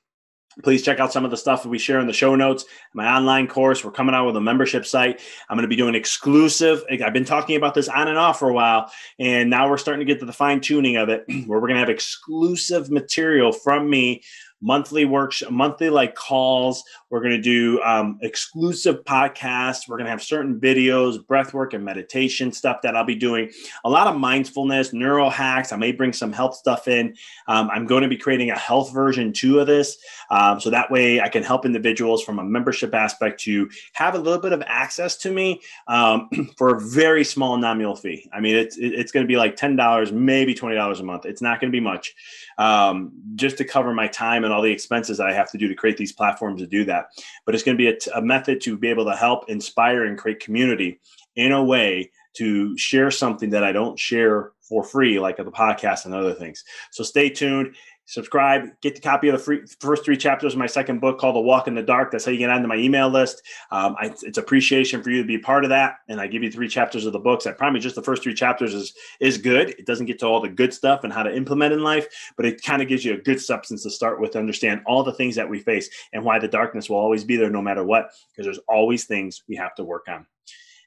please 0.61 0.83
check 0.83 0.99
out 0.99 1.11
some 1.11 1.25
of 1.25 1.31
the 1.31 1.37
stuff 1.37 1.63
that 1.63 1.69
we 1.69 1.79
share 1.79 1.99
in 1.99 2.07
the 2.07 2.13
show 2.13 2.35
notes. 2.35 2.65
My 2.93 3.15
online 3.15 3.47
course 3.47 3.83
we're 3.83 3.91
coming 3.91 4.13
out 4.13 4.25
with 4.25 4.35
a 4.35 4.41
membership 4.41 4.85
site. 4.85 5.19
I'm 5.49 5.57
going 5.57 5.63
to 5.63 5.67
be 5.67 5.75
doing 5.75 5.95
exclusive 5.95 6.83
i've 7.03 7.13
been 7.13 7.25
talking 7.25 7.55
about 7.55 7.73
this 7.73 7.87
on 7.87 8.07
and 8.07 8.17
off 8.17 8.39
for 8.39 8.49
a 8.49 8.53
while 8.53 8.91
and 9.19 9.49
now 9.49 9.69
we're 9.69 9.77
starting 9.77 10.05
to 10.05 10.11
get 10.11 10.19
to 10.19 10.25
the 10.25 10.33
fine 10.33 10.61
tuning 10.61 10.97
of 10.97 11.09
it 11.09 11.25
where 11.47 11.59
we're 11.59 11.67
going 11.67 11.75
to 11.75 11.79
have 11.79 11.89
exclusive 11.89 12.89
material 12.89 13.51
from 13.51 13.89
me 13.89 14.21
monthly 14.63 15.03
works, 15.03 15.43
monthly 15.51 15.89
like 15.89 16.15
calls. 16.15 16.83
We're 17.09 17.19
going 17.19 17.33
to 17.33 17.41
do 17.41 17.81
um, 17.83 18.17
exclusive 18.21 19.03
podcasts. 19.03 19.87
We're 19.87 19.97
going 19.97 20.05
to 20.05 20.11
have 20.11 20.23
certain 20.23 20.59
videos, 20.59 21.25
breath 21.27 21.53
work 21.53 21.73
and 21.73 21.83
meditation 21.83 22.51
stuff 22.53 22.81
that 22.83 22.95
I'll 22.95 23.03
be 23.03 23.15
doing. 23.15 23.51
A 23.83 23.89
lot 23.89 24.07
of 24.07 24.15
mindfulness, 24.15 24.93
neural 24.93 25.29
hacks. 25.29 25.73
I 25.73 25.75
may 25.75 25.91
bring 25.91 26.13
some 26.13 26.31
health 26.31 26.55
stuff 26.55 26.87
in. 26.87 27.15
Um, 27.47 27.69
I'm 27.71 27.85
going 27.85 28.03
to 28.03 28.07
be 28.07 28.15
creating 28.15 28.51
a 28.51 28.57
health 28.57 28.93
version 28.93 29.33
two 29.33 29.59
of 29.59 29.67
this. 29.67 29.97
Um, 30.29 30.61
so 30.61 30.69
that 30.69 30.89
way 30.89 31.19
I 31.19 31.27
can 31.27 31.43
help 31.43 31.65
individuals 31.65 32.23
from 32.23 32.39
a 32.39 32.43
membership 32.43 32.95
aspect 32.95 33.41
to 33.41 33.69
have 33.93 34.15
a 34.15 34.19
little 34.19 34.41
bit 34.41 34.53
of 34.53 34.63
access 34.65 35.17
to 35.17 35.31
me 35.31 35.61
um, 35.87 36.29
for 36.57 36.77
a 36.77 36.79
very 36.79 37.25
small 37.25 37.57
nominal 37.57 37.97
fee. 37.97 38.29
I 38.33 38.39
mean, 38.39 38.55
it's, 38.55 38.77
it's 38.79 39.11
going 39.11 39.25
to 39.25 39.27
be 39.27 39.35
like 39.35 39.57
$10, 39.57 40.13
maybe 40.13 40.55
$20 40.55 40.99
a 40.99 41.03
month. 41.03 41.25
It's 41.25 41.41
not 41.41 41.59
going 41.59 41.69
to 41.69 41.75
be 41.75 41.81
much 41.81 42.15
um, 42.57 43.11
just 43.35 43.57
to 43.57 43.65
cover 43.65 43.93
my 43.93 44.07
time 44.07 44.45
and 44.45 44.52
all 44.53 44.61
the 44.61 44.71
expenses 44.71 45.17
that 45.17 45.27
I 45.27 45.33
have 45.33 45.51
to 45.51 45.57
do 45.57 45.67
to 45.67 45.75
create 45.75 45.97
these 45.97 46.13
platforms 46.13 46.61
to 46.61 46.67
do 46.67 46.85
that. 46.85 47.07
But 47.45 47.55
it's 47.55 47.63
going 47.63 47.77
to 47.77 47.91
be 47.91 47.99
a, 48.15 48.21
method 48.21 48.61
to 48.61 48.77
be 48.77 48.89
able 48.89 49.05
to 49.05 49.15
help 49.15 49.49
inspire 49.49 50.05
and 50.05 50.17
create 50.17 50.39
community 50.39 50.99
in 51.35 51.51
a 51.51 51.63
way 51.63 52.11
to 52.37 52.77
share 52.77 53.11
something 53.11 53.51
that 53.51 53.63
I 53.63 53.71
don't 53.71 53.99
share 53.99 54.51
for 54.61 54.83
free, 54.83 55.19
like 55.19 55.37
the 55.37 55.43
podcast 55.43 56.05
and 56.05 56.13
other 56.13 56.33
things. 56.33 56.63
So 56.91 57.03
stay 57.03 57.29
tuned 57.29 57.75
subscribe, 58.13 58.69
get 58.81 58.93
the 58.93 59.01
copy 59.01 59.27
of 59.27 59.33
the 59.33 59.43
free, 59.43 59.61
first 59.79 60.05
three 60.05 60.15
chapters 60.15 60.53
of 60.53 60.59
my 60.59 60.67
second 60.67 60.99
book 60.99 61.19
called 61.19 61.35
The 61.35 61.41
Walk 61.41 61.67
in 61.67 61.73
the 61.73 61.81
Dark. 61.81 62.11
That's 62.11 62.25
how 62.25 62.31
you 62.31 62.37
get 62.37 62.51
onto 62.51 62.67
my 62.67 62.75
email 62.75 63.09
list. 63.09 63.41
Um, 63.71 63.95
I, 63.99 64.13
it's 64.21 64.37
appreciation 64.37 65.01
for 65.01 65.09
you 65.09 65.21
to 65.21 65.27
be 65.27 65.39
part 65.39 65.63
of 65.63 65.71
that. 65.71 65.95
And 66.07 66.21
I 66.21 66.27
give 66.27 66.43
you 66.43 66.51
three 66.51 66.67
chapters 66.67 67.07
of 67.07 67.13
the 67.13 67.19
books. 67.19 67.47
I 67.47 67.53
promise 67.53 67.81
just 67.81 67.95
the 67.95 68.03
first 68.03 68.21
three 68.21 68.35
chapters 68.35 68.75
is, 68.75 68.93
is 69.19 69.39
good. 69.39 69.71
It 69.71 69.87
doesn't 69.87 70.05
get 70.05 70.19
to 70.19 70.27
all 70.27 70.39
the 70.39 70.49
good 70.49 70.73
stuff 70.73 71.03
and 71.03 71.11
how 71.11 71.23
to 71.23 71.35
implement 71.35 71.73
in 71.73 71.81
life, 71.81 72.07
but 72.37 72.45
it 72.45 72.63
kind 72.63 72.83
of 72.83 72.87
gives 72.87 73.03
you 73.03 73.15
a 73.15 73.17
good 73.17 73.41
substance 73.41 73.81
to 73.83 73.89
start 73.89 74.21
with 74.21 74.31
to 74.31 74.39
understand 74.39 74.81
all 74.85 75.03
the 75.03 75.13
things 75.13 75.35
that 75.35 75.49
we 75.49 75.59
face 75.59 75.89
and 76.13 76.23
why 76.23 76.37
the 76.37 76.47
darkness 76.47 76.89
will 76.89 76.97
always 76.97 77.23
be 77.23 77.35
there 77.35 77.49
no 77.49 77.63
matter 77.63 77.83
what, 77.83 78.11
because 78.31 78.45
there's 78.45 78.59
always 78.67 79.05
things 79.05 79.41
we 79.47 79.55
have 79.55 79.73
to 79.75 79.83
work 79.83 80.05
on. 80.07 80.27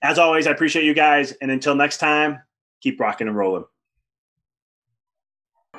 As 0.02 0.18
always, 0.18 0.46
I 0.46 0.52
appreciate 0.52 0.84
you 0.84 0.94
guys. 0.94 1.32
And 1.32 1.50
until 1.50 1.74
next 1.74 1.98
time, 1.98 2.40
keep 2.80 3.00
rocking 3.00 3.26
and 3.26 3.36
rolling. 3.36 3.64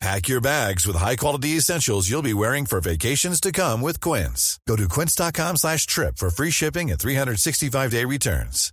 Pack 0.00 0.28
your 0.28 0.40
bags 0.40 0.86
with 0.86 0.94
high-quality 0.94 1.56
essentials 1.56 2.08
you'll 2.08 2.22
be 2.22 2.34
wearing 2.34 2.66
for 2.66 2.80
vacations 2.80 3.40
to 3.40 3.50
come 3.50 3.80
with 3.80 4.00
Quince. 4.00 4.60
Go 4.66 4.76
to 4.76 4.86
quince.com 4.86 5.56
slash 5.56 5.86
trip 5.86 6.18
for 6.18 6.30
free 6.30 6.50
shipping 6.50 6.90
and 6.90 7.00
365-day 7.00 8.04
returns. 8.04 8.72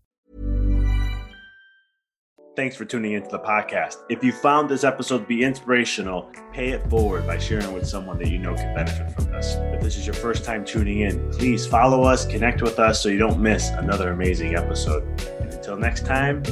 Thanks 2.56 2.78
for 2.78 2.86
tuning 2.86 3.14
into 3.14 3.28
the 3.30 3.40
podcast. 3.40 3.98
If 4.08 4.24
you 4.24 4.32
found 4.32 4.70
this 4.70 4.86
episode 4.86 5.20
to 5.20 5.26
be 5.26 5.44
inspirational, 5.44 6.32
pay 6.54 6.70
it 6.70 6.90
forward 6.90 7.28
by 7.28 7.38
sharing 7.38 7.74
with 7.74 7.86
someone 7.86 8.18
that 8.20 8.30
you 8.30 8.38
know 8.38 8.56
can 8.56 8.74
benefit 8.74 9.12
from 9.14 9.26
this. 9.26 9.56
If 9.56 9.82
this 9.82 9.98
is 9.98 10.06
your 10.06 10.14
first 10.14 10.46
time 10.46 10.64
tuning 10.64 11.02
in, 11.02 11.32
please 11.32 11.68
follow 11.68 12.04
us, 12.04 12.26
connect 12.26 12.62
with 12.62 12.80
us 12.80 13.02
so 13.04 13.10
you 13.10 13.18
don't 13.18 13.42
miss 13.42 13.72
another 13.72 14.12
amazing 14.12 14.56
episode. 14.56 15.04
And 15.42 15.52
until 15.52 15.76
next 15.76 16.06
time, 16.06 16.44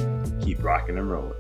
keep 0.42 0.62
rocking 0.62 0.98
and 0.98 1.10
rolling. 1.10 1.38